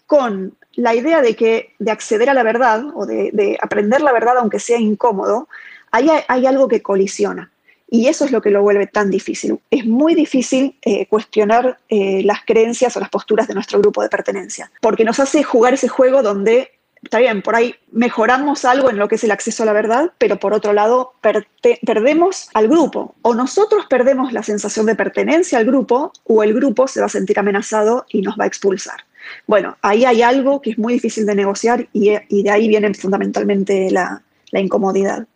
con 0.08 0.58
la 0.74 0.96
idea 0.96 1.22
de 1.22 1.36
que 1.36 1.74
de 1.80 1.92
acceder 1.92 2.30
a 2.30 2.34
la 2.34 2.44
verdad 2.44 2.86
o 2.96 3.06
de, 3.06 3.58
aprender 3.62 4.02
la 4.02 4.14
verdad 4.14 4.38
aunque 4.38 4.60
sea 4.60 4.80
incómodo, 4.80 5.50
hay, 5.92 6.10
hay, 6.28 6.46
algo 6.46 6.68
que 6.68 6.82
colisiona. 6.82 7.52
Y 7.90 8.08
eso 8.08 8.26
es 8.26 8.32
lo 8.32 8.42
que 8.42 8.50
lo 8.50 8.62
vuelve 8.62 8.88
tan 8.88 9.10
difícil. 9.10 9.60
Es 9.72 9.86
muy 9.86 10.14
difícil 10.14 10.78
eh, 10.82 11.08
cuestionar 11.08 11.80
eh, 11.90 12.22
las 12.24 12.40
creencias 12.46 12.96
o 12.96 13.00
las 13.00 13.10
posturas 13.10 13.48
de 13.48 13.54
nuestro 13.54 13.80
grupo 13.80 14.02
de 14.02 14.10
pertenencia, 14.10 14.72
porque 14.82 15.06
nos 15.06 15.20
hace 15.20 15.44
jugar 15.44 15.74
ese 15.74 15.88
juego 15.88 16.22
donde, 16.22 16.72
está 17.02 17.20
bien, 17.20 17.42
por 17.42 17.56
ahí 17.56 17.76
mejoramos 17.92 18.66
algo 18.66 18.90
en 18.90 18.98
lo 18.98 19.08
que 19.08 19.16
es 19.16 19.24
el 19.24 19.32
acceso 19.32 19.64
a 19.64 19.66
la 19.66 19.74
verdad, 19.74 20.12
pero 20.18 20.38
por 20.38 20.54
otro 20.54 20.74
lado 20.74 21.14
perdemos 21.22 22.50
al 22.54 22.68
grupo. 22.68 23.16
O 23.22 23.34
nosotros 23.34 23.86
perdemos 23.90 24.34
la 24.34 24.44
sensación 24.44 24.86
de 24.86 24.96
pertenencia 24.96 25.58
al 25.58 25.66
grupo, 25.66 26.12
o 26.26 26.44
el 26.44 26.54
grupo 26.54 26.88
se 26.88 27.00
va 27.00 27.06
a 27.06 27.10
sentir 27.10 27.40
amenazado 27.40 28.06
y 28.10 28.22
nos 28.22 28.38
va 28.38 28.44
a 28.44 28.48
expulsar. 28.48 29.06
Bueno, 29.46 29.78
ahí 29.82 30.06
hay 30.06 30.22
algo 30.22 30.62
que 30.62 30.72
es 30.72 30.78
muy 30.78 30.94
difícil 30.94 31.26
de 31.26 31.36
negociar 31.36 31.88
y, 31.94 32.10
de 32.10 32.50
ahí 32.50 32.68
viene 32.68 32.94
fundamentalmente 32.94 33.90
la, 33.92 34.24
incomodidad. 34.54 35.28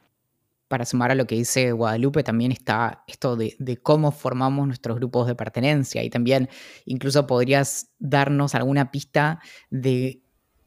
Para 0.67 0.86
sumar 0.86 1.12
a 1.12 1.15
lo 1.15 1.27
que 1.27 1.36
dice 1.36 1.73
Guadalupe, 1.73 2.23
también 2.23 2.51
está 2.51 3.04
esto 3.08 3.36
de, 3.36 3.80
cómo 3.84 4.12
formamos 4.12 4.67
nuestros 4.67 4.97
grupos 4.97 5.27
de 5.27 5.36
pertenencia 5.36 6.04
y 6.04 6.10
también 6.10 6.49
incluso 6.86 7.27
podrías 7.27 7.89
darnos 7.99 8.56
alguna 8.56 8.89
pista 8.89 9.39
de, 9.69 10.21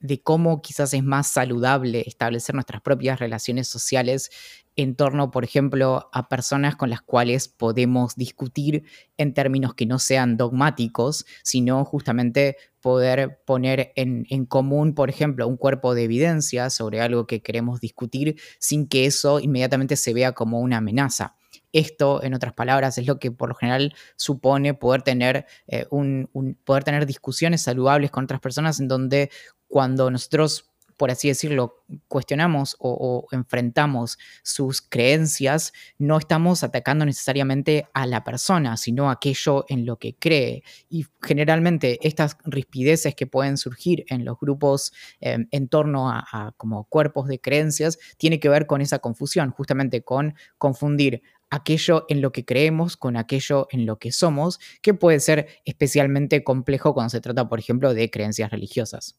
de 0.05 0.21
cómo 0.21 0.61
quizás 0.61 0.93
es 0.93 1.03
más 1.03 1.29
saludable 1.29 2.05
establecer 2.07 2.55
nuestras 2.55 2.83
propias 2.83 3.19
relaciones 3.19 3.69
sociales 3.69 4.31
en 4.77 4.97
torno, 4.97 5.31
por 5.31 5.45
ejemplo, 5.45 6.11
a 6.13 6.29
personas 6.29 6.77
con 6.77 6.91
las 6.91 7.01
cuales 7.01 7.49
podemos 7.49 8.15
discutir 8.15 8.85
en 9.17 9.33
términos 9.33 9.73
que 9.73 9.87
no 9.87 9.99
sean 9.99 10.37
dogmáticos, 10.37 11.25
sino 11.43 11.83
justamente 11.87 12.59
poder 12.83 13.41
poner 13.47 13.93
en, 13.97 14.45
común, 14.45 14.95
por 14.95 15.09
ejemplo, 15.09 15.49
un 15.49 15.57
cuerpo 15.57 15.95
de 15.95 16.05
evidencia 16.05 16.69
sobre 16.69 17.01
algo 17.01 17.27
que 17.27 17.41
queremos 17.41 17.81
discutir 17.81 18.39
sin 18.59 18.87
que 18.87 19.07
eso 19.07 19.41
inmediatamente 19.41 19.97
se 19.97 20.13
vea 20.13 20.33
como 20.33 20.61
una 20.61 20.79
amenaza. 20.79 21.35
Esto, 21.73 22.23
en 22.23 22.35
otras 22.35 22.53
palabras, 22.53 22.99
es 22.99 23.07
lo 23.07 23.19
que 23.19 23.31
por 23.31 23.49
lo 23.49 23.55
general 23.55 23.95
supone 24.17 24.75
poder 24.75 25.03
tener, 25.03 25.47
eh, 25.67 25.87
un, 25.91 26.29
poder 26.65 26.85
tener 26.85 27.07
discusiones 27.07 27.63
saludables 27.63 28.11
con 28.11 28.25
otras 28.25 28.41
personas 28.41 28.79
en 28.81 28.89
donde 28.89 29.31
cuando 29.75 30.09
nosotros 30.09 30.71
por 30.97 31.11
así 31.11 31.27
decirlo, 31.27 31.83
cuestionamos 32.07 32.77
o, 32.79 33.27
enfrentamos 33.33 34.17
sus 34.45 34.81
creencias, 34.81 35.73
no 35.99 36.19
estamos 36.19 36.63
atacando 36.63 37.05
necesariamente 37.05 37.89
a 37.95 38.07
la 38.07 38.23
persona, 38.23 38.77
sino 38.77 39.11
aquello 39.11 39.65
en 39.69 39.87
lo 39.87 39.99
que 39.99 40.15
cree. 40.15 40.63
Y 40.89 41.07
generalmente 41.21 41.99
estas 42.07 42.39
rispideces 42.45 43.17
que 43.17 43.27
pueden 43.27 43.57
surgir 43.57 44.05
en 44.07 44.25
los 44.25 44.39
grupos 44.39 44.93
em, 45.19 45.49
en 45.51 45.67
torno 45.67 46.09
a, 46.09 46.25
a, 46.31 46.53
como 46.57 46.85
cuerpos 46.85 47.27
de 47.27 47.41
creencias, 47.41 47.99
tiene 48.17 48.39
que 48.39 48.49
ver 48.49 48.69
con 48.69 48.81
esa 48.81 49.01
confusión, 49.01 49.51
justamente 49.51 50.05
con 50.05 50.37
confundir 50.59 51.23
aquello 51.51 52.05
en 52.09 52.21
lo 52.21 52.31
que 52.31 52.45
creemos 52.45 52.97
con 52.97 53.17
aquello 53.17 53.67
en 53.73 53.85
lo 53.85 53.99
que 53.99 54.13
somos, 54.13 54.61
que 54.81 54.95
puede 54.95 55.19
ser 55.19 55.49
especialmente 55.65 56.45
complejo 56.45 56.95
cuando 56.95 57.11
se 57.11 57.21
trata, 57.21 57.49
por 57.49 57.59
ejemplo, 57.59 57.95
de 57.95 58.11
creencias 58.11 58.53
religiosas. 58.53 59.19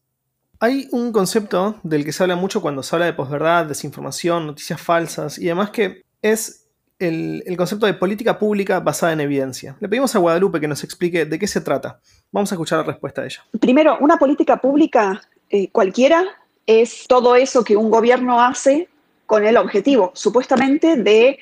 Hay 0.58 0.88
un 0.90 1.12
concepto 1.12 1.78
del 1.82 2.04
que 2.04 2.12
se 2.12 2.22
habla 2.22 2.36
mucho 2.36 2.62
cuando 2.62 2.82
se 2.82 2.96
habla 2.96 3.06
de 3.06 3.12
posverdad, 3.12 3.66
desinformación, 3.66 4.46
noticias 4.46 4.80
falsas 4.80 5.38
y 5.38 5.46
demás 5.46 5.70
que 5.70 6.02
es 6.22 6.66
el, 6.98 7.42
concepto 7.56 7.84
de 7.84 7.94
política 7.94 8.38
pública 8.38 8.80
basada 8.80 9.12
en 9.12 9.20
evidencia. 9.20 9.76
Le 9.80 9.88
pedimos 9.88 10.14
a 10.16 10.18
Guadalupe 10.18 10.60
que 10.60 10.68
nos 10.68 10.82
explique 10.82 11.26
de 11.26 11.38
qué 11.38 11.46
se 11.46 11.60
trata. 11.60 12.00
Vamos 12.32 12.50
a 12.50 12.54
escuchar 12.54 12.78
la 12.78 12.84
respuesta 12.84 13.20
de 13.20 13.28
ella. 13.28 13.44
Primero, 13.60 13.98
una 14.00 14.16
política 14.16 14.56
pública 14.56 15.20
eh, 15.50 15.68
cualquiera 15.70 16.24
es 16.64 17.04
todo 17.06 17.36
eso 17.36 17.62
que 17.62 17.76
un 17.76 17.90
gobierno 17.90 18.40
hace 18.40 18.88
con 19.26 19.44
el 19.44 19.56
objetivo, 19.56 20.10
supuestamente, 20.14 20.96
de 20.96 21.38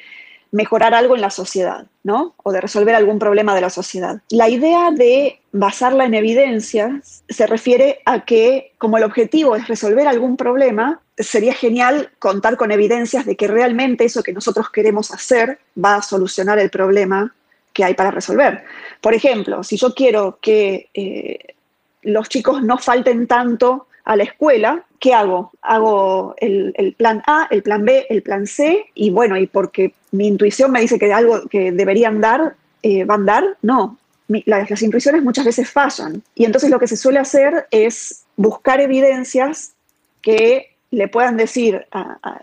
mejorar 0.54 0.94
algo 0.94 1.16
en 1.16 1.20
la 1.20 1.30
sociedad, 1.30 1.86
¿no? 2.04 2.34
O 2.44 2.52
de 2.52 2.60
resolver 2.60 2.94
algún 2.94 3.18
problema 3.18 3.56
de 3.56 3.60
la 3.60 3.70
sociedad. 3.70 4.22
La 4.30 4.48
idea 4.48 4.92
de 4.92 5.40
basarla 5.50 6.04
en 6.04 6.14
evidencias 6.14 7.24
se 7.28 7.48
refiere 7.48 8.02
a 8.04 8.24
que 8.24 8.72
como 8.78 8.96
el 8.96 9.02
objetivo 9.02 9.56
es 9.56 9.66
resolver 9.66 10.06
algún 10.06 10.36
problema, 10.36 11.00
sería 11.18 11.54
genial 11.54 12.10
contar 12.20 12.56
con 12.56 12.70
evidencias 12.70 13.26
de 13.26 13.34
que 13.34 13.48
realmente 13.48 14.04
eso 14.04 14.22
que 14.22 14.32
nosotros 14.32 14.70
queremos 14.70 15.10
hacer 15.10 15.58
va 15.76 15.96
a 15.96 16.02
solucionar 16.02 16.60
el 16.60 16.70
problema 16.70 17.34
que 17.72 17.82
hay 17.82 17.94
para 17.94 18.12
resolver. 18.12 18.62
Por 19.00 19.12
ejemplo, 19.12 19.64
si 19.64 19.76
yo 19.76 19.92
quiero 19.92 20.38
que 20.40 20.88
eh, 20.94 21.56
los 22.02 22.28
chicos 22.28 22.62
no 22.62 22.78
falten 22.78 23.26
tanto 23.26 23.88
a 24.04 24.14
la 24.14 24.22
escuela, 24.22 24.84
¿qué 25.04 25.12
hago? 25.12 25.52
Hago 25.60 26.34
el, 26.38 26.94
plan 26.96 27.22
A, 27.26 27.46
el 27.50 27.62
plan 27.62 27.84
B, 27.84 28.06
el 28.08 28.22
plan 28.22 28.46
C, 28.46 28.86
y 28.94 29.10
bueno, 29.10 29.36
y 29.36 29.46
porque 29.46 29.92
mi 30.12 30.26
intuición 30.26 30.72
me 30.72 30.80
dice 30.80 30.98
que 30.98 31.12
algo 31.12 31.46
que 31.46 31.72
deberían 31.72 32.22
dar, 32.22 32.54
eh, 32.82 33.04
van 33.04 33.28
a 33.28 33.32
dar, 33.34 33.44
no. 33.60 33.98
las, 34.28 34.80
intuiciones 34.80 35.22
muchas 35.22 35.44
veces 35.44 35.70
fallan. 35.70 36.22
Y 36.34 36.46
entonces 36.46 36.70
lo 36.70 36.78
que 36.78 36.86
se 36.86 36.96
suele 36.96 37.18
hacer 37.18 37.66
es 37.70 38.24
buscar 38.36 38.80
evidencias 38.80 39.74
que 40.22 40.70
le 40.90 41.06
puedan 41.08 41.36
decir, 41.36 41.86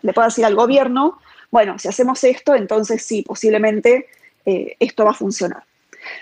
le 0.04 0.14
pueda 0.14 0.28
decir 0.28 0.46
al 0.46 0.54
gobierno, 0.54 1.18
bueno, 1.50 1.80
si 1.80 1.88
hacemos 1.88 2.24
esto, 2.24 2.54
entonces 2.54 3.04
sí, 3.04 3.24
posiblemente 3.24 4.06
eh, 4.46 4.76
esto 4.80 5.04
va 5.04 5.12
a 5.12 5.16
funcionar. 5.16 5.64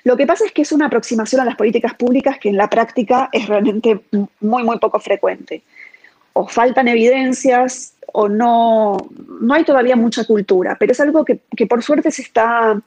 Lo 0.05 0.15
que 0.15 0.25
pasa 0.25 0.45
es 0.45 0.53
que 0.53 0.61
es 0.61 0.71
una 0.71 0.85
aproximación 0.85 1.41
a 1.41 1.45
las 1.45 1.57
políticas 1.57 1.95
públicas 1.95 2.37
que 2.39 2.47
en 2.47 2.55
la 2.55 2.69
práctica 2.69 3.27
es 3.33 3.45
realmente 3.49 3.99
muy, 4.39 4.63
muy 4.63 4.79
poco 4.79 5.01
frecuente. 5.01 5.63
O 6.39 6.47
faltan 6.47 6.87
evidencias 6.87 7.95
o 8.13 8.29
no, 8.29 8.97
no 9.41 9.53
hay 9.53 9.65
todavía 9.65 9.97
mucha 9.97 10.23
cultura, 10.23 10.77
pero 10.79 10.93
es 10.93 10.99
algo 11.01 11.25
que, 11.25 11.65
por 11.67 11.83
suerte 11.83 12.11
se 12.11 12.21
está, 12.21 12.81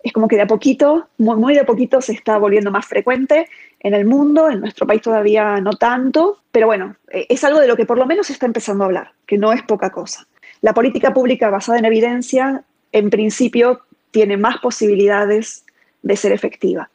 es 0.00 0.12
como 0.12 0.28
que 0.28 0.36
de 0.36 0.42
a 0.42 0.46
poquito, 0.46 1.08
muy, 1.18 1.36
muy 1.36 1.54
de 1.54 1.60
a 1.60 1.66
poquito 1.66 2.00
se 2.00 2.12
está 2.12 2.38
volviendo 2.38 2.70
más 2.70 2.86
frecuente 2.86 3.48
en 3.80 3.94
el 3.94 4.04
mundo, 4.04 4.48
en 4.48 4.60
nuestro 4.60 4.86
país 4.86 5.02
todavía 5.02 5.60
no 5.60 5.72
tanto, 5.72 6.38
pero 6.52 6.68
bueno, 6.68 6.94
e, 7.10 7.26
es 7.28 7.42
algo 7.42 7.58
de 7.58 7.66
lo 7.66 7.74
que 7.74 7.84
por 7.84 7.98
lo 7.98 8.06
menos 8.06 8.28
se 8.28 8.32
está 8.32 8.46
empezando 8.46 8.84
a 8.84 8.86
hablar, 8.86 9.10
que 9.26 9.38
no 9.38 9.52
es 9.52 9.62
poca 9.62 9.90
cosa. 9.90 10.26
La 10.60 10.72
política 10.72 11.12
pública 11.12 11.50
basada 11.50 11.80
en 11.80 11.86
evidencia, 11.86 12.62
en 12.92 13.10
principio, 13.10 13.80
tiene 14.12 14.36
más 14.36 14.58
posibilidades 14.58 15.64
de 16.02 16.16
ser 16.16 16.30
efectiva. 16.30 16.90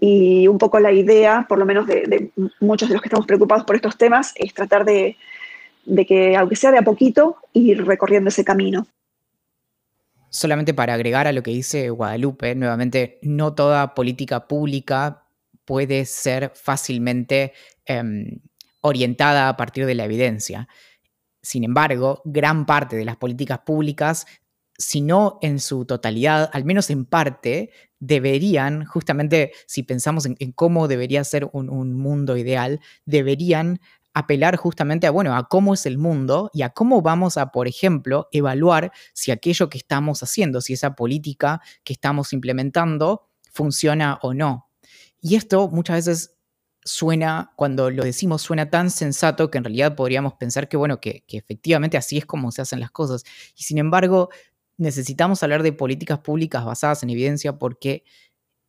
Y 0.00 0.48
un 0.48 0.58
poco 0.58 0.80
la 0.80 0.90
idea, 0.90 1.46
por 1.48 1.58
lo 1.58 1.64
menos 1.64 1.86
de, 1.86 2.30
muchos 2.58 2.88
de 2.88 2.94
los 2.94 3.02
que 3.02 3.08
estamos 3.08 3.26
preocupados 3.26 3.64
por 3.64 3.76
estos 3.76 3.96
temas, 3.96 4.32
es 4.34 4.52
tratar 4.52 4.84
de, 4.84 5.16
que, 6.06 6.36
aunque 6.36 6.56
sea 6.56 6.70
de 6.70 6.78
a 6.78 6.82
poquito, 6.82 7.36
ir 7.52 7.84
recorriendo 7.84 8.28
ese 8.28 8.44
camino. 8.44 8.86
Solamente 10.30 10.74
para 10.74 10.94
agregar 10.94 11.26
a 11.26 11.32
lo 11.32 11.42
que 11.42 11.52
dice 11.52 11.90
Guadalupe, 11.90 12.54
nuevamente, 12.54 13.18
no 13.22 13.54
toda 13.54 13.94
política 13.94 14.48
pública 14.48 15.24
puede 15.64 16.04
ser 16.04 16.52
fácilmente 16.54 17.52
em, 17.86 18.40
orientada 18.80 19.48
a 19.48 19.56
partir 19.56 19.86
de 19.86 19.94
la 19.94 20.04
evidencia. 20.04 20.68
Sin 21.40 21.62
embargo, 21.62 22.20
gran 22.24 22.66
parte 22.66 22.96
de 22.96 23.04
las 23.04 23.16
políticas 23.16 23.60
públicas 23.60 24.26
si 24.78 25.00
no 25.00 25.38
en 25.40 25.60
su 25.60 25.84
totalidad, 25.84 26.50
al 26.52 26.64
menos 26.64 26.90
en 26.90 27.04
parte, 27.04 27.70
deberían, 28.00 28.84
justamente 28.84 29.52
si 29.66 29.82
pensamos 29.82 30.26
en, 30.26 30.52
cómo 30.52 30.88
debería 30.88 31.22
ser 31.24 31.48
un, 31.52 31.94
mundo 31.94 32.36
ideal, 32.36 32.80
deberían 33.06 33.80
apelar 34.14 34.56
justamente 34.56 35.06
a, 35.06 35.10
bueno, 35.10 35.36
a 35.36 35.48
cómo 35.48 35.74
es 35.74 35.84
el 35.86 35.98
mundo 35.98 36.50
y 36.54 36.62
a 36.62 36.70
cómo 36.70 37.02
vamos 37.02 37.36
a, 37.36 37.50
por 37.50 37.68
ejemplo, 37.68 38.28
evaluar 38.32 38.92
si 39.12 39.32
aquello 39.32 39.68
que 39.68 39.78
estamos 39.78 40.22
haciendo, 40.22 40.60
si 40.60 40.72
esa 40.72 40.94
política 40.94 41.60
que 41.82 41.92
estamos 41.92 42.32
implementando 42.32 43.28
funciona 43.52 44.18
o 44.22 44.32
no. 44.32 44.70
Y 45.20 45.34
esto 45.34 45.68
muchas 45.68 45.96
veces 45.96 46.34
suena, 46.84 47.52
cuando 47.56 47.90
lo 47.90 48.04
decimos, 48.04 48.42
suena 48.42 48.70
tan 48.70 48.90
sensato 48.90 49.50
que 49.50 49.58
en 49.58 49.64
realidad 49.64 49.96
podríamos 49.96 50.34
pensar 50.34 50.68
que, 50.68 50.76
bueno, 50.76 51.00
que, 51.00 51.24
que 51.26 51.36
efectivamente 51.36 51.96
así 51.96 52.18
es 52.18 52.26
como 52.26 52.52
se 52.52 52.62
hacen 52.62 52.78
las 52.78 52.90
cosas. 52.90 53.24
Y 53.56 53.64
sin 53.64 53.78
embargo, 53.78 54.28
necesitamos 54.76 55.42
hablar 55.42 55.62
de 55.62 55.72
políticas 55.72 56.20
públicas 56.20 56.64
basadas 56.64 57.02
en 57.02 57.10
evidencia 57.10 57.58
porque 57.58 58.04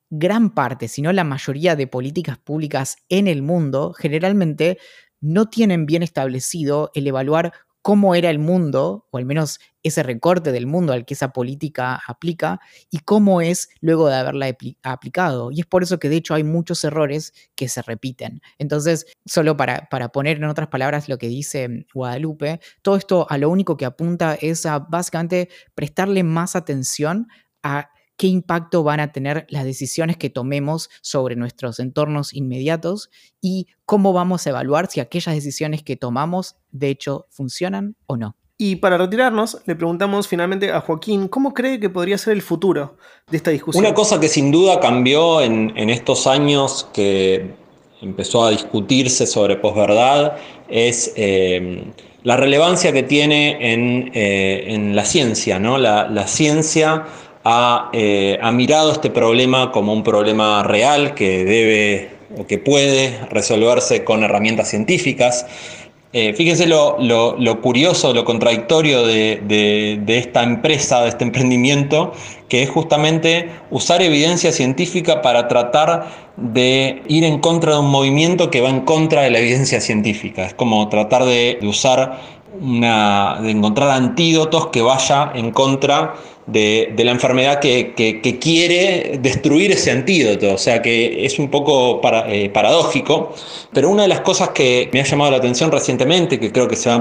gran 0.09 0.53
parte, 0.53 0.87
si 0.87 1.01
no 1.01 1.11
la 1.13 1.23
mayoría 1.23 1.75
de 1.75 1.87
políticas 1.87 2.37
públicas 2.37 2.97
en 3.09 3.27
el 3.27 3.41
mundo 3.41 3.93
generalmente 3.93 4.77
no 5.25 5.47
tienen 5.47 5.85
bien 5.87 6.03
establecido 6.03 6.91
el 6.93 7.07
evaluar 7.07 7.51
cómo 7.81 8.15
era 8.15 8.29
el 8.31 8.39
mundo, 8.39 9.07
o 9.11 9.17
al 9.17 9.25
menos 9.25 9.59
ese 9.83 10.01
recorte 10.01 10.51
del 10.51 10.65
mundo 10.65 10.91
al 10.91 11.05
que 11.05 11.13
esa 11.13 11.33
política 11.33 12.01
aplica, 12.07 12.59
y 12.89 12.99
cómo 12.99 13.41
es 13.41 13.69
luego 13.79 14.07
de 14.07 14.15
haberla 14.15 14.55
aplicado. 14.83 15.51
Y 15.51 15.59
es 15.59 15.65
por 15.67 15.83
eso 15.83 15.99
que 15.99 16.09
de 16.09 16.15
hecho 16.15 16.33
hay 16.33 16.43
muchos 16.43 16.83
errores 16.83 17.33
que 17.55 17.67
se 17.69 17.83
repiten. 17.83 18.41
Entonces, 18.57 19.05
solo 19.25 19.55
para, 19.55 19.87
para 19.89 20.09
poner 20.09 20.37
en 20.37 20.45
otras 20.45 20.67
palabras 20.67 21.09
lo 21.09 21.19
que 21.19 21.27
dice 21.27 21.85
Guadalupe, 21.93 22.59
todo 22.81 22.95
esto 22.95 23.27
a 23.29 23.37
lo 23.37 23.49
único 23.49 23.77
que 23.77 23.85
apunta 23.85 24.35
es 24.35 24.65
a 24.65 24.79
básicamente 24.79 25.49
prestarle 25.75 26.23
más 26.23 26.55
atención 26.55 27.27
a 27.61 27.89
qué 28.17 28.27
impacto 28.27 28.83
van 28.83 28.99
a 28.99 29.11
tener 29.11 29.45
las 29.49 29.65
decisiones 29.65 30.17
que 30.17 30.29
tomemos 30.29 30.89
sobre 31.01 31.35
nuestros 31.35 31.79
entornos 31.79 32.33
inmediatos 32.33 33.09
y 33.41 33.67
cómo 33.85 34.13
vamos 34.13 34.45
a 34.45 34.51
evaluar 34.51 34.87
si 34.89 34.99
aquellas 34.99 35.35
decisiones 35.35 35.83
que 35.83 35.95
tomamos 35.95 36.55
de 36.71 36.89
hecho 36.89 37.27
funcionan 37.29 37.95
o 38.07 38.17
no. 38.17 38.35
Y 38.57 38.77
para 38.77 38.97
retirarnos, 38.97 39.57
le 39.65 39.75
preguntamos 39.75 40.29
finalmente 40.29 40.71
a 40.71 40.79
Joaquín, 40.79 41.27
¿cómo 41.27 41.53
cree 41.53 41.77
que 41.77 41.89
podría 41.89 42.17
ser 42.17 42.33
el 42.33 42.41
futuro 42.41 42.95
de 43.29 43.35
esta 43.35 43.51
discusión? 43.51 43.83
Una 43.83 43.93
cosa 43.93 44.17
que 44.17 44.29
sin 44.29 44.49
duda 44.49 44.79
cambió 44.79 45.41
en, 45.41 45.89
estos 45.89 46.25
años 46.25 46.87
que 46.93 47.53
empezó 48.01 48.45
a 48.45 48.51
discutirse 48.51 49.27
sobre 49.27 49.57
posverdad 49.57 50.37
es 50.69 51.11
eh, 51.17 51.91
la 52.23 52.37
relevancia 52.37 52.93
que 52.93 53.03
tiene 53.03 53.73
en, 53.73 54.11
eh, 54.13 54.91
la 54.93 55.03
ciencia. 55.03 55.59
¿no? 55.59 55.77
La, 55.77 56.07
la 56.07 56.25
ciencia 56.25 57.05
eh, 57.93 58.39
ha, 58.41 58.51
mirado 58.51 58.91
este 58.91 59.11
problema 59.11 59.71
como 59.71 59.93
un 59.93 60.03
problema 60.03 60.63
real 60.63 61.13
que 61.13 61.45
debe 61.45 62.09
o 62.37 62.47
que 62.47 62.57
puede 62.57 63.19
resolverse 63.29 64.03
con 64.03 64.23
herramientas 64.23 64.69
científicas. 64.69 65.45
Eh, 66.11 66.33
fíjense 66.33 66.65
lo, 66.65 66.97
curioso, 67.61 68.13
lo 68.13 68.25
contradictorio 68.25 69.05
de, 69.05 70.01
esta 70.07 70.41
empresa, 70.41 71.03
de 71.03 71.09
este 71.09 71.23
emprendimiento, 71.23 72.13
que 72.47 72.63
es 72.63 72.69
justamente 72.69 73.49
usar 73.69 74.01
evidencia 74.01 74.51
científica 74.51 75.21
para 75.21 75.47
tratar 75.47 76.07
de 76.37 77.03
ir 77.07 77.25
en 77.25 77.39
contra 77.39 77.73
de 77.73 77.79
un 77.79 77.91
movimiento 77.91 78.49
que 78.49 78.61
va 78.61 78.69
en 78.69 78.81
contra 78.81 79.21
de 79.21 79.29
la 79.29 79.39
evidencia 79.39 79.81
científica. 79.81 80.45
Es 80.45 80.53
como 80.53 80.87
tratar 80.89 81.25
de, 81.25 81.59
usar 81.63 82.21
una, 82.59 83.37
de 83.41 83.51
encontrar 83.51 83.91
antídotos 83.91 84.67
que 84.67 84.81
vaya 84.81 85.31
en 85.35 85.51
contra 85.51 86.15
de, 86.47 86.93
la 86.97 87.11
enfermedad 87.11 87.59
que, 87.59 88.37
quiere 88.41 89.19
destruir 89.21 89.71
ese 89.71 89.91
antídoto. 89.91 90.53
O 90.53 90.57
sea 90.57 90.81
que 90.81 91.25
es 91.25 91.39
un 91.39 91.49
poco 91.49 92.01
eh, 92.27 92.49
paradójico. 92.49 93.33
Pero 93.73 93.89
una 93.89 94.03
de 94.03 94.09
las 94.09 94.21
cosas 94.21 94.49
que 94.49 94.89
me 94.93 95.01
ha 95.01 95.03
llamado 95.03 95.31
la 95.31 95.37
atención 95.37 95.71
recientemente, 95.71 96.39
que 96.39 96.51
creo 96.51 96.67
que 96.67 96.75
se, 96.75 96.91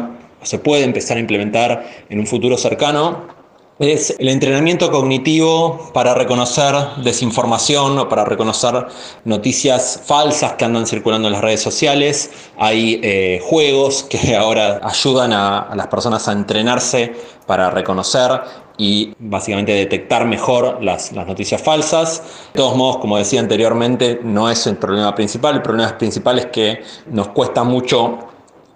se 0.43 0.59
puede 0.59 0.85
empezar 0.85 1.17
a 1.17 1.21
implementar 1.21 1.85
en 2.09 2.19
un 2.19 2.27
futuro 2.27 2.57
cercano, 2.57 3.35
es 3.81 4.15
el 4.21 4.29
entrenamiento 4.29 4.91
cognitivo 4.93 5.91
para 5.93 6.15
reconocer 6.15 6.75
desinformación 7.03 7.99
o 7.99 8.09
para 8.09 8.25
reconocer 8.25 8.87
noticias 9.25 10.01
falsas 10.05 10.53
que 10.53 10.65
andan 10.65 10.87
circulando 10.87 11.27
en 11.27 11.33
las 11.33 11.43
redes 11.43 11.63
sociales. 11.63 12.31
Hay 12.57 13.01
eh, 13.03 13.41
juegos 13.43 14.05
que 14.05 14.37
ahora 14.37 14.81
ayudan 14.85 15.33
a, 15.33 15.75
las 15.75 15.89
personas 15.89 16.29
a 16.29 16.33
entrenarse 16.33 17.15
para 17.47 17.71
reconocer 17.71 18.31
y 18.77 19.15
básicamente 19.19 19.73
detectar 19.73 20.27
mejor 20.27 20.83
las, 20.83 21.13
noticias 21.13 21.63
falsas. 21.63 22.23
De 22.53 22.59
todos 22.59 22.77
modos, 22.77 22.99
como 22.99 23.17
decía 23.17 23.41
anteriormente, 23.41 24.21
no 24.23 24.51
es 24.51 24.67
el 24.67 24.77
problema 24.77 25.15
principal. 25.15 25.57
El 25.57 25.63
problema 25.63 25.97
principal 25.97 26.39
es 26.39 26.47
que 26.47 26.83
nos 27.11 27.29
cuesta 27.29 27.65
mucho 27.65 28.19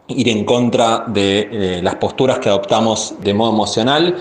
ir 0.09 0.29
en 0.29 0.45
contra 0.45 1.05
de 1.07 1.49
eh, 1.51 1.81
las 1.83 1.97
posturas 1.97 2.39
que 2.39 2.49
adoptamos 2.49 3.15
de 3.21 3.35
modo 3.35 3.53
emocional 3.53 4.17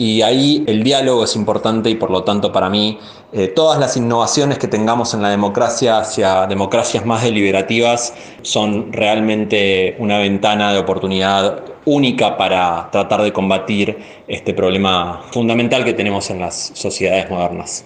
y 0.00 0.22
ahí 0.22 0.64
el 0.66 0.82
diálogo 0.82 1.24
es 1.24 1.36
importante 1.36 1.90
y 1.90 1.94
por 1.94 2.10
lo 2.10 2.24
tanto 2.24 2.50
para 2.50 2.70
mí 2.70 2.98
eh, 3.32 3.48
todas 3.48 3.78
las 3.78 3.98
innovaciones 3.98 4.58
que 4.58 4.66
tengamos 4.66 5.12
en 5.12 5.20
la 5.20 5.28
democracia 5.28 5.98
hacia 5.98 6.46
democracias 6.46 7.04
más 7.04 7.22
deliberativas 7.22 8.14
son 8.40 8.92
realmente 8.94 9.96
una 9.98 10.16
ventana 10.16 10.72
de 10.72 10.78
oportunidad 10.78 11.62
única 11.90 12.36
para 12.36 12.88
tratar 12.90 13.22
de 13.22 13.32
combatir 13.32 13.98
este 14.28 14.54
problema 14.54 15.22
fundamental 15.32 15.84
que 15.84 15.92
tenemos 15.92 16.30
en 16.30 16.38
las 16.38 16.72
sociedades 16.74 17.28
modernas. 17.28 17.84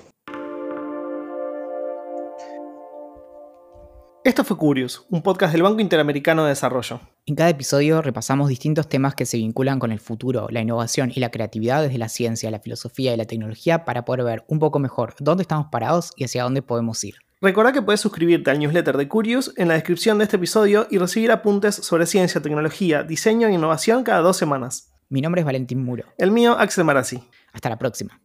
Esto 4.24 4.42
fue 4.42 4.56
Curious, 4.56 5.04
un 5.10 5.22
podcast 5.22 5.52
del 5.52 5.62
Banco 5.62 5.80
Interamericano 5.80 6.44
de 6.44 6.50
Desarrollo. 6.50 7.00
En 7.26 7.34
cada 7.34 7.50
episodio 7.50 8.02
repasamos 8.02 8.48
distintos 8.48 8.88
temas 8.88 9.14
que 9.14 9.26
se 9.26 9.36
vinculan 9.36 9.78
con 9.78 9.92
el 9.92 10.00
futuro, 10.00 10.48
la 10.50 10.60
innovación 10.60 11.12
y 11.14 11.20
la 11.20 11.30
creatividad 11.30 11.82
desde 11.82 11.98
la 11.98 12.08
ciencia, 12.08 12.50
la 12.50 12.60
filosofía 12.60 13.12
y 13.12 13.16
la 13.16 13.26
tecnología 13.26 13.84
para 13.84 14.04
poder 14.04 14.24
ver 14.24 14.44
un 14.48 14.58
poco 14.58 14.78
mejor 14.78 15.14
dónde 15.18 15.42
estamos 15.42 15.66
parados 15.70 16.12
y 16.16 16.24
hacia 16.24 16.42
dónde 16.42 16.62
podemos 16.62 17.04
ir. 17.04 17.23
Recordá 17.40 17.72
que 17.72 17.82
puedes 17.82 18.00
suscribirte 18.00 18.50
al 18.50 18.58
newsletter 18.58 18.96
de 18.96 19.08
Curious 19.08 19.52
en 19.56 19.68
la 19.68 19.74
descripción 19.74 20.18
de 20.18 20.24
este 20.24 20.36
episodio 20.36 20.86
y 20.90 20.98
recibir 20.98 21.30
apuntes 21.30 21.74
sobre 21.74 22.06
ciencia, 22.06 22.40
tecnología, 22.40 23.02
diseño 23.02 23.48
e 23.48 23.52
innovación 23.52 24.04
cada 24.04 24.20
dos 24.20 24.36
semanas. 24.36 24.92
Mi 25.08 25.20
nombre 25.20 25.40
es 25.40 25.44
Valentín 25.44 25.84
Muro. 25.84 26.04
El 26.16 26.30
mío, 26.30 26.56
Axel 26.58 26.84
Marazzi. 26.84 27.22
Hasta 27.52 27.68
la 27.68 27.78
próxima. 27.78 28.18